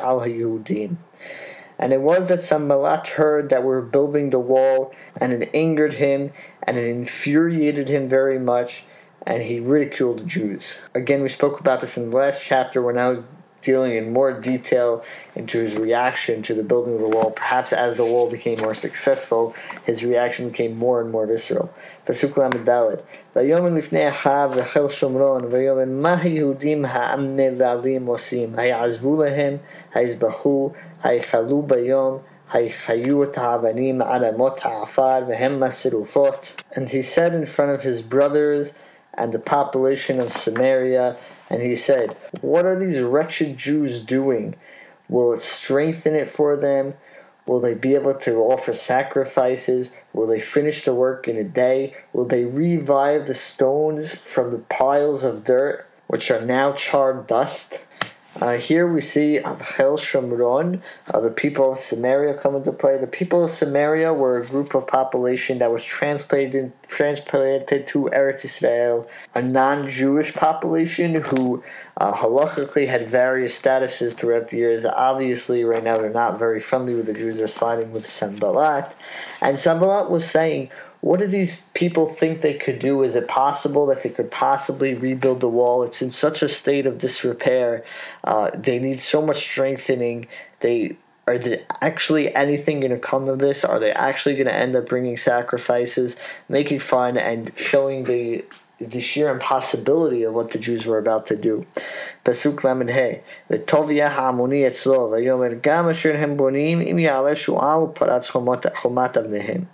And 1.78 1.92
it 1.92 2.00
was 2.02 2.28
that 2.28 2.40
Sambalat 2.40 3.06
heard 3.06 3.48
that 3.48 3.62
we 3.62 3.68
were 3.68 3.80
building 3.80 4.30
the 4.30 4.38
wall, 4.38 4.92
and 5.16 5.32
it 5.32 5.50
angered 5.54 5.94
him, 5.94 6.32
and 6.62 6.76
it 6.76 6.86
infuriated 6.86 7.88
him 7.88 8.08
very 8.08 8.38
much, 8.38 8.84
and 9.26 9.42
he 9.42 9.60
ridiculed 9.60 10.20
the 10.20 10.24
Jews. 10.24 10.80
Again, 10.94 11.22
we 11.22 11.30
spoke 11.30 11.58
about 11.58 11.80
this 11.80 11.96
in 11.96 12.10
the 12.10 12.16
last 12.16 12.42
chapter 12.42 12.82
when 12.82 12.98
I 12.98 13.08
was 13.08 13.20
dealing 13.62 13.94
in 13.96 14.12
more 14.12 14.40
detail 14.40 15.04
into 15.34 15.58
his 15.58 15.76
reaction 15.76 16.42
to 16.42 16.54
the 16.54 16.62
building 16.62 16.94
of 16.94 17.00
the 17.00 17.08
wall. 17.16 17.30
Perhaps 17.30 17.72
as 17.72 17.96
the 17.96 18.04
wall 18.04 18.30
became 18.30 18.60
more 18.60 18.74
successful, 18.74 19.54
his 19.84 20.04
reaction 20.04 20.48
became 20.48 20.76
more 20.76 21.00
and 21.00 21.10
more 21.10 21.26
visceral. 21.26 21.68
פסוק 22.04 22.38
ל"ד: 22.38 22.96
ויאמר 23.36 23.70
לפני 23.70 24.08
אחיו 24.08 24.50
וחיל 24.54 24.88
שומרון 24.88 25.44
ויאמר 25.50 25.84
מה 25.86 26.16
היהודים 26.22 26.84
העמללים 26.84 28.06
עושים? 28.06 28.52
היעזבו 28.56 29.22
להם, 29.22 29.56
היזבחו, 29.94 30.70
And 36.75 36.89
he 36.89 37.01
said 37.03 37.35
in 37.35 37.45
front 37.45 37.71
of 37.71 37.83
his 37.83 38.01
brothers 38.01 38.73
and 39.13 39.31
the 39.31 39.39
population 39.39 40.19
of 40.19 40.33
Samaria, 40.33 41.17
and 41.49 41.61
he 41.61 41.75
said, 41.75 42.17
What 42.41 42.65
are 42.65 42.77
these 42.77 42.99
wretched 43.01 43.55
Jews 43.55 44.03
doing? 44.03 44.55
Will 45.07 45.33
it 45.33 45.43
strengthen 45.43 46.15
it 46.15 46.31
for 46.31 46.57
them? 46.57 46.95
Will 47.45 47.59
they 47.59 47.75
be 47.75 47.93
able 47.93 48.15
to 48.15 48.37
offer 48.39 48.73
sacrifices? 48.73 49.91
Will 50.11 50.25
they 50.25 50.39
finish 50.39 50.83
the 50.83 50.95
work 50.95 51.27
in 51.27 51.37
a 51.37 51.43
day? 51.43 51.95
Will 52.13 52.25
they 52.25 52.45
revive 52.45 53.27
the 53.27 53.35
stones 53.35 54.15
from 54.15 54.51
the 54.51 54.57
piles 54.57 55.23
of 55.23 55.43
dirt, 55.43 55.85
which 56.07 56.31
are 56.31 56.43
now 56.43 56.73
charred 56.73 57.27
dust? 57.27 57.83
Uh, 58.41 58.57
here 58.57 58.85
we 58.85 58.99
see 58.99 59.39
Avchel 59.39 59.97
Shomron, 59.97 60.81
uh, 61.13 61.21
the 61.21 61.31
people 61.31 61.71
of 61.71 61.77
Samaria 61.77 62.33
come 62.33 62.57
into 62.57 62.73
play. 62.73 62.97
The 62.97 63.07
people 63.07 63.45
of 63.45 63.49
Samaria 63.49 64.11
were 64.11 64.41
a 64.41 64.45
group 64.45 64.75
of 64.75 64.87
population 64.87 65.59
that 65.59 65.71
was 65.71 65.85
transplanted, 65.85 66.73
transplanted 66.89 67.87
to 67.87 68.09
Eretz 68.13 68.43
Israel, 68.43 69.07
a 69.33 69.41
non-Jewish 69.41 70.33
population 70.33 71.15
who 71.15 71.63
uh, 71.95 72.11
halachically 72.11 72.89
had 72.89 73.09
various 73.09 73.57
statuses 73.57 74.13
throughout 74.13 74.49
the 74.49 74.57
years. 74.57 74.83
Obviously, 74.83 75.63
right 75.63 75.83
now 75.83 75.97
they're 75.97 76.09
not 76.09 76.37
very 76.37 76.59
friendly 76.59 76.93
with 76.93 77.05
the 77.05 77.13
Jews. 77.13 77.37
They're 77.37 77.47
siding 77.47 77.93
with 77.93 78.05
Sanballat. 78.05 78.93
And 79.39 79.57
Sanballat 79.57 80.11
was 80.11 80.29
saying, 80.29 80.71
what 81.04 81.18
do 81.18 81.26
these 81.26 81.62
people 81.72 82.06
think 82.06 82.40
they 82.40 82.54
could 82.54 82.78
do? 82.78 83.02
Is 83.02 83.16
it 83.16 83.26
possible 83.26 83.86
that 83.86 84.02
they 84.02 84.10
could 84.10 84.30
possibly 84.30 84.94
rebuild 84.94 85.40
the 85.40 85.48
wall? 85.48 85.82
It's 85.82 86.02
in 86.02 86.10
such 86.10 86.42
a 86.42 86.48
state 86.48 86.86
of 86.86 86.98
disrepair. 86.98 87.84
Uh, 88.22 88.50
they 88.54 88.78
need 88.78 89.00
so 89.00 89.22
much 89.22 89.38
strengthening. 89.38 90.26
They 90.60 90.96
are 91.26 91.38
there 91.38 91.60
actually 91.80 92.34
anything 92.34 92.80
going 92.80 92.92
to 92.92 92.98
come 92.98 93.28
of 93.28 93.38
this? 93.38 93.64
Are 93.64 93.78
they 93.78 93.92
actually 93.92 94.34
going 94.34 94.46
to 94.46 94.54
end 94.54 94.74
up 94.74 94.88
bringing 94.88 95.16
sacrifices, 95.16 96.16
making 96.48 96.80
fun, 96.80 97.16
and 97.16 97.52
showing 97.56 98.04
the 98.04 98.44
the 98.80 99.00
sheer 99.00 99.28
impossibility 99.28 100.22
of 100.22 100.32
what 100.32 100.52
the 100.52 100.58
Jews 100.58 100.86
were 100.86 100.96
about 100.96 101.26
to 101.26 101.36
do. 101.36 101.66
Pasuk 102.24 102.64
Lamed 102.64 102.90
He, 102.90 103.20
וטוביה 103.50 104.08
העמוני 104.08 104.66
אצלו, 104.66 105.10
ויאמר 105.10 105.48
גם 105.60 105.88
אשר 105.88 106.16
הם 106.16 106.36
בונים 106.36 106.80
אם 106.80 106.98
יעלה 106.98 107.36
שועל 107.36 107.82
ופרץ 107.82 108.30
חומת 108.74 109.18
אבניהם. 109.18 109.64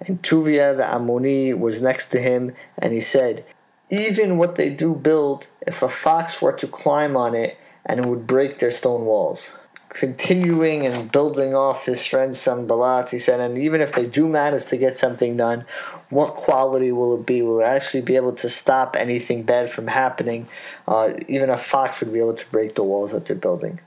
And 0.00 0.22
Tuvia 0.22 0.76
the 0.76 0.82
Ammoni 0.82 1.56
was 1.58 1.82
next 1.82 2.08
to 2.08 2.20
him, 2.20 2.54
and 2.78 2.92
he 2.92 3.00
said, 3.00 3.44
Even 3.90 4.38
what 4.38 4.56
they 4.56 4.70
do 4.70 4.94
build, 4.94 5.46
if 5.66 5.82
a 5.82 5.88
fox 5.88 6.40
were 6.40 6.52
to 6.52 6.66
climb 6.66 7.16
on 7.16 7.34
it, 7.34 7.58
and 7.84 8.00
it 8.00 8.06
would 8.06 8.26
break 8.26 8.58
their 8.58 8.70
stone 8.70 9.04
walls. 9.04 9.50
Continuing 9.88 10.86
and 10.86 11.10
building 11.10 11.54
off 11.54 11.86
his 11.86 12.06
friend 12.06 12.36
Sanballat, 12.36 13.10
he 13.10 13.18
said, 13.18 13.40
and 13.40 13.58
even 13.58 13.80
if 13.80 13.92
they 13.92 14.06
do 14.06 14.28
manage 14.28 14.66
to 14.66 14.76
get 14.76 14.96
something 14.96 15.36
done, 15.36 15.64
what 16.10 16.36
quality 16.36 16.92
will 16.92 17.16
it 17.16 17.26
be? 17.26 17.42
Will 17.42 17.60
it 17.60 17.64
actually 17.64 18.02
be 18.02 18.14
able 18.14 18.32
to 18.34 18.48
stop 18.48 18.94
anything 18.94 19.42
bad 19.42 19.70
from 19.70 19.88
happening? 19.88 20.48
Uh, 20.86 21.14
even 21.26 21.50
a 21.50 21.58
fox 21.58 22.00
would 22.00 22.12
be 22.12 22.20
able 22.20 22.36
to 22.36 22.46
break 22.52 22.76
the 22.76 22.84
walls 22.84 23.10
that 23.10 23.26
they're 23.26 23.34
building. 23.34 23.80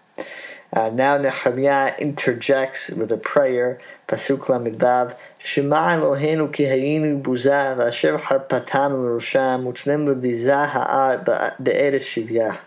Uh, 0.74 0.90
now 0.90 1.18
Nehemiah 1.18 1.96
interjects 2.00 2.90
with 2.90 3.12
a 3.12 3.18
prayer, 3.18 3.80
Pasuk 4.10 4.40
Lamidbav, 4.48 5.16
Shema 5.46 5.98
Eloheinu 5.98 6.54
ki 6.54 6.64
hayinu 6.64 7.22
buza 7.22 7.76
v'asher 7.78 8.18
harpatanu 8.18 9.04
l'rosham 9.04 9.66
utznem 9.66 10.08
lebiza 10.08 10.66
ha'ar 10.66 11.18
be'eretz 11.62 12.08
shivyah. 12.08 12.60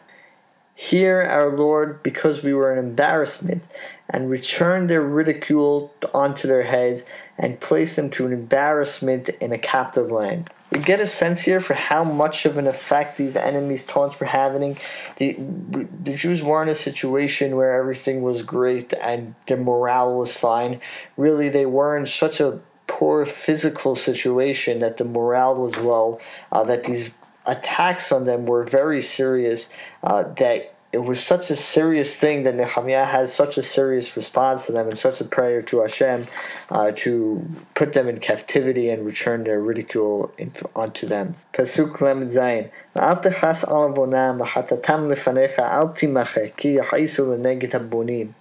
Hear, 0.74 1.22
our 1.22 1.56
Lord, 1.56 2.02
because 2.02 2.42
we 2.42 2.52
were 2.52 2.70
an 2.70 2.78
embarrassment, 2.78 3.62
and 4.10 4.28
return 4.28 4.88
their 4.88 5.00
ridicule 5.00 5.94
onto 6.12 6.46
their 6.46 6.64
heads, 6.64 7.06
and 7.38 7.58
place 7.60 7.96
them 7.96 8.10
to 8.10 8.26
an 8.26 8.34
embarrassment 8.34 9.30
in 9.40 9.52
a 9.52 9.58
captive 9.58 10.10
land 10.10 10.50
we 10.70 10.81
get 10.81 11.00
a 11.00 11.07
sense 11.07 11.42
here 11.42 11.61
for 11.61 11.74
how 11.74 12.02
much 12.05 12.44
of 12.44 12.59
an 12.59 12.66
effect 12.66 13.16
these 13.16 13.37
enemies' 13.37 13.85
taunts 13.85 14.18
were 14.18 14.26
having. 14.26 14.79
The, 15.16 15.35
the 15.35 16.14
Jews 16.14 16.42
were 16.42 16.62
in 16.62 16.68
a 16.68 16.74
situation 16.74 17.57
where 17.57 17.79
everything 17.79 18.22
was 18.22 18.42
great 18.42 18.92
and 18.94 19.35
their 19.46 19.57
morale 19.57 20.14
was 20.14 20.37
fine. 20.37 20.81
Really, 21.16 21.48
they 21.48 21.66
were 21.66 21.96
in 21.96 22.07
such 22.07 22.40
a 22.40 22.61
poor 22.87 23.26
physical 23.26 23.94
situation 23.94 24.81
that 24.81 24.96
the 24.96 25.05
morale 25.05 25.55
was 25.55 25.76
low, 25.79 26.20
uh, 26.52 26.64
that 26.64 26.85
these 26.85 27.11
attacks 27.46 28.11
on 28.11 28.24
them 28.24 28.46
were 28.46 28.64
very 28.64 29.02
serious, 29.02 29.70
uh, 30.02 30.24
that 30.35 30.75
it 30.95 31.04
was 31.04 31.23
such 31.23 31.49
a 31.49 31.56
serious 31.56 32.17
thing 32.17 32.43
that 32.43 32.56
Nehemiah 32.56 33.06
has 33.06 33.34
such 33.34 33.58
a 33.58 33.63
serious 33.63 34.17
response 34.17 34.65
to 34.65 34.73
them 34.73 34.89
and 34.89 34.97
such 34.97 35.21
a 35.21 35.23
prayer 35.23 35.62
to 35.62 35.82
Hashem 35.82 36.27
uh, 36.69 36.91
to 36.97 37.45
put 37.75 37.93
them 37.93 38.10
in 38.10 38.19
captivity 38.19 38.89
and 38.89 39.06
return 39.06 39.45
their 39.45 39.62
ridicule 39.62 40.34
in, 40.38 40.51
onto 40.75 41.08
them. 41.08 41.36
Pasuk 41.54 42.01
Lamed 42.01 42.32
Zayin. 42.32 42.69
ואל 42.95 43.15
תכעס 43.15 43.63
על 43.63 43.75
עוונם 43.75 44.38
וחטאתם 44.41 45.12
לפניך 45.12 45.60
אל 45.60 45.88
תימחה 45.95 46.41
כי 46.58 46.67
יכעסו 46.67 47.34
לנגד 47.34 47.75
הבונים. 47.75 48.32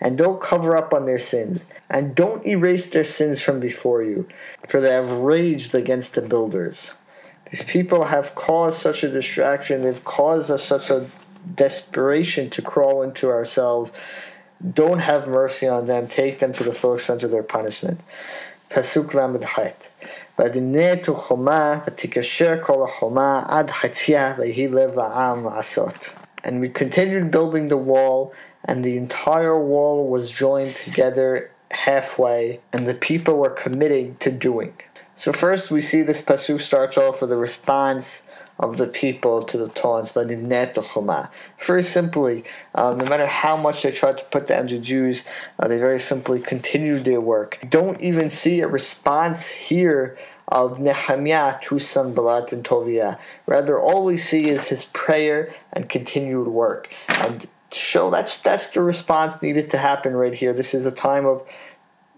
And 0.00 0.18
don't 0.18 0.40
cover 0.40 0.76
up 0.76 0.92
on 0.92 1.06
their 1.06 1.20
sins, 1.20 1.64
and 1.88 2.14
don't 2.16 2.44
erase 2.44 2.90
their 2.90 3.04
sins 3.04 3.40
from 3.40 3.60
before 3.60 4.02
you, 4.02 4.26
for 4.68 4.80
they 4.80 4.90
have 4.90 5.10
raged 5.10 5.74
against 5.74 6.14
the 6.14 6.22
builders. 6.22 6.90
These 7.50 7.62
people 7.62 8.04
have 8.06 8.34
caused 8.34 8.82
such 8.82 9.04
a 9.04 9.08
distraction, 9.08 9.82
they've 9.82 10.04
caused 10.04 10.50
us 10.50 10.64
such 10.64 10.90
a 10.90 11.06
desperation 11.54 12.50
to 12.50 12.62
crawl 12.62 13.02
into 13.02 13.28
ourselves, 13.28 13.92
don't 14.72 15.00
have 15.00 15.28
mercy 15.28 15.66
on 15.66 15.86
them. 15.86 16.08
Take 16.08 16.38
them 16.38 16.52
to 16.54 16.64
the 16.64 16.72
full 16.72 16.94
extent 16.94 17.22
of 17.22 17.30
their 17.30 17.42
punishment. 17.42 18.00
Pasuk 18.70 19.14
Lamed 19.14 19.46
Chet. 19.54 19.90
ותבנה 20.38 21.04
חומה 21.14 21.80
ותקשר 21.86 22.54
כל 22.62 22.82
החומה 22.84 23.42
עד 23.48 23.70
חציה 23.70 24.34
ויהי 24.38 24.68
לב 24.68 24.98
העם 24.98 25.46
לעשות. 25.46 26.08
And 26.44 26.60
we 26.60 26.68
continued 26.68 27.30
building 27.30 27.68
the 27.68 27.76
wall, 27.76 28.32
and 28.64 28.84
the 28.84 28.96
entire 28.96 29.58
wall 29.58 30.08
was 30.08 30.30
joined 30.30 30.74
together 30.76 31.50
halfway, 31.70 32.60
and 32.72 32.86
the 32.86 32.94
people 32.94 33.34
were 33.38 33.50
committing 33.50 34.16
to 34.20 34.30
doing. 34.30 34.74
So 35.16 35.32
first 35.32 35.70
we 35.70 35.80
see 35.80 36.02
this 36.02 36.20
pasuk 36.20 36.60
starts 36.60 36.98
off 36.98 37.22
with 37.22 37.32
a 37.32 37.36
response 37.36 38.22
of 38.59 38.77
the 38.77 38.87
people 38.87 39.43
to 39.43 39.57
the 39.57 39.69
taunts, 39.69 40.13
Very 40.13 41.83
simply, 41.83 42.43
uh, 42.75 42.93
no 42.93 43.05
matter 43.05 43.25
how 43.25 43.55
much 43.55 43.83
they 43.83 43.91
tried 43.91 44.17
to 44.17 44.23
put 44.25 44.47
down 44.47 44.67
the 44.67 44.79
Jews, 44.79 45.23
uh, 45.57 45.67
they 45.67 45.77
very 45.77 45.99
simply 45.99 46.41
continued 46.41 47.05
their 47.05 47.21
work. 47.21 47.57
Don't 47.69 47.99
even 48.01 48.29
see 48.29 48.59
a 48.59 48.67
response 48.67 49.47
here 49.47 50.17
of 50.49 50.79
Nehemiah 50.79 51.59
to 51.61 51.79
Sanballat 51.79 52.51
and 52.51 52.65
Tobiah. 52.65 53.17
Rather, 53.45 53.79
all 53.79 54.03
we 54.03 54.17
see 54.17 54.49
is 54.49 54.65
his 54.65 54.85
prayer 54.85 55.53
and 55.71 55.87
continued 55.87 56.47
work. 56.47 56.89
And 57.07 57.47
show 57.71 58.09
that's 58.09 58.41
that's 58.41 58.71
the 58.71 58.81
response 58.81 59.41
needed 59.41 59.69
to 59.69 59.77
happen 59.77 60.15
right 60.15 60.33
here. 60.33 60.53
This 60.53 60.73
is 60.73 60.85
a 60.85 60.91
time 60.91 61.25
of 61.25 61.47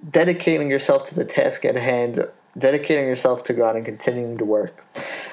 dedicating 0.10 0.70
yourself 0.70 1.08
to 1.10 1.16
the 1.16 1.26
task 1.26 1.66
at 1.66 1.76
hand, 1.76 2.26
dedicating 2.58 3.06
yourself 3.06 3.44
to 3.46 3.54
God 3.54 3.76
and 3.76 3.86
continuing 3.86 4.38
to 4.38 4.46
work. 4.46 4.86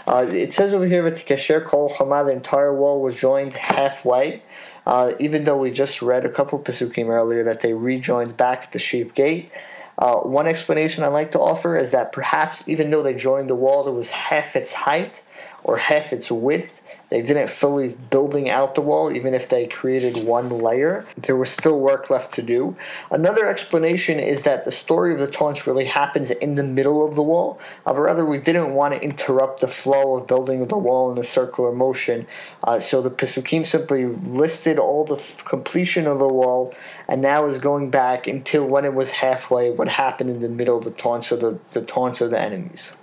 Uh, 0.06 0.26
it 0.28 0.52
says 0.52 0.72
over 0.72 0.86
here 0.86 1.02
that 1.02 1.16
the 1.16 1.22
Kasher 1.22 1.64
Kol 1.64 1.88
Hama, 1.90 2.24
the 2.24 2.32
entire 2.32 2.74
wall 2.74 3.02
was 3.02 3.16
joined 3.16 3.52
halfway. 3.54 4.42
Uh, 4.86 5.12
even 5.20 5.44
though 5.44 5.58
we 5.58 5.70
just 5.70 6.00
read 6.00 6.24
a 6.24 6.30
couple 6.30 6.58
Pesukim 6.58 7.08
earlier 7.08 7.44
that 7.44 7.60
they 7.60 7.74
rejoined 7.74 8.38
back 8.38 8.62
at 8.64 8.72
the 8.72 8.78
sheep 8.78 9.14
gate. 9.14 9.52
Uh, 9.98 10.16
one 10.20 10.46
explanation 10.46 11.04
I 11.04 11.08
like 11.08 11.32
to 11.32 11.40
offer 11.40 11.76
is 11.76 11.90
that 11.90 12.10
perhaps 12.10 12.66
even 12.66 12.90
though 12.90 13.02
they 13.02 13.12
joined 13.12 13.50
the 13.50 13.54
wall, 13.54 13.86
it 13.86 13.92
was 13.92 14.08
half 14.08 14.56
its 14.56 14.72
height 14.72 15.22
or 15.62 15.76
half 15.76 16.14
its 16.14 16.30
width, 16.30 16.80
they 17.10 17.22
didn't 17.22 17.48
fully 17.48 17.88
building 18.10 18.50
out 18.50 18.74
the 18.74 18.82
wall, 18.82 19.10
even 19.10 19.32
if 19.32 19.48
they 19.48 19.66
created 19.66 20.24
one 20.24 20.50
layer. 20.50 21.06
There 21.16 21.36
was 21.36 21.50
still 21.50 21.80
work 21.80 22.10
left 22.10 22.34
to 22.34 22.42
do. 22.42 22.76
Another 23.10 23.48
explanation 23.48 24.20
is 24.20 24.42
that 24.42 24.64
the 24.64 24.72
story 24.72 25.14
of 25.14 25.18
the 25.18 25.26
taunts 25.26 25.66
really 25.66 25.86
happens 25.86 26.30
in 26.30 26.56
the 26.56 26.62
middle 26.62 27.06
of 27.06 27.16
the 27.16 27.22
wall. 27.22 27.58
Uh, 27.86 27.94
but 27.94 28.00
rather, 28.00 28.26
we 28.26 28.38
didn't 28.38 28.74
want 28.74 28.92
to 28.92 29.02
interrupt 29.02 29.60
the 29.60 29.68
flow 29.68 30.16
of 30.16 30.26
building 30.26 30.66
the 30.66 30.76
wall 30.76 31.10
in 31.10 31.16
a 31.16 31.24
circular 31.24 31.72
motion. 31.72 32.26
Uh, 32.62 32.78
so 32.78 33.00
the 33.00 33.10
Pesukim 33.10 33.66
simply 33.66 34.04
listed 34.04 34.78
all 34.78 35.04
the 35.04 35.22
completion 35.46 36.06
of 36.06 36.18
the 36.18 36.28
wall, 36.28 36.74
and 37.08 37.22
now 37.22 37.46
is 37.46 37.58
going 37.58 37.88
back 37.90 38.26
until 38.26 38.66
when 38.66 38.84
it 38.84 38.92
was 38.92 39.10
halfway, 39.10 39.70
what 39.70 39.88
happened 39.88 40.28
in 40.28 40.42
the 40.42 40.48
middle 40.48 40.76
of 40.76 40.84
the 40.84 40.90
taunts 40.90 41.32
of 41.32 41.40
the, 41.40 41.58
the 41.72 41.82
taunts 41.82 42.20
of 42.20 42.30
the 42.30 42.38
enemies. 42.38 42.96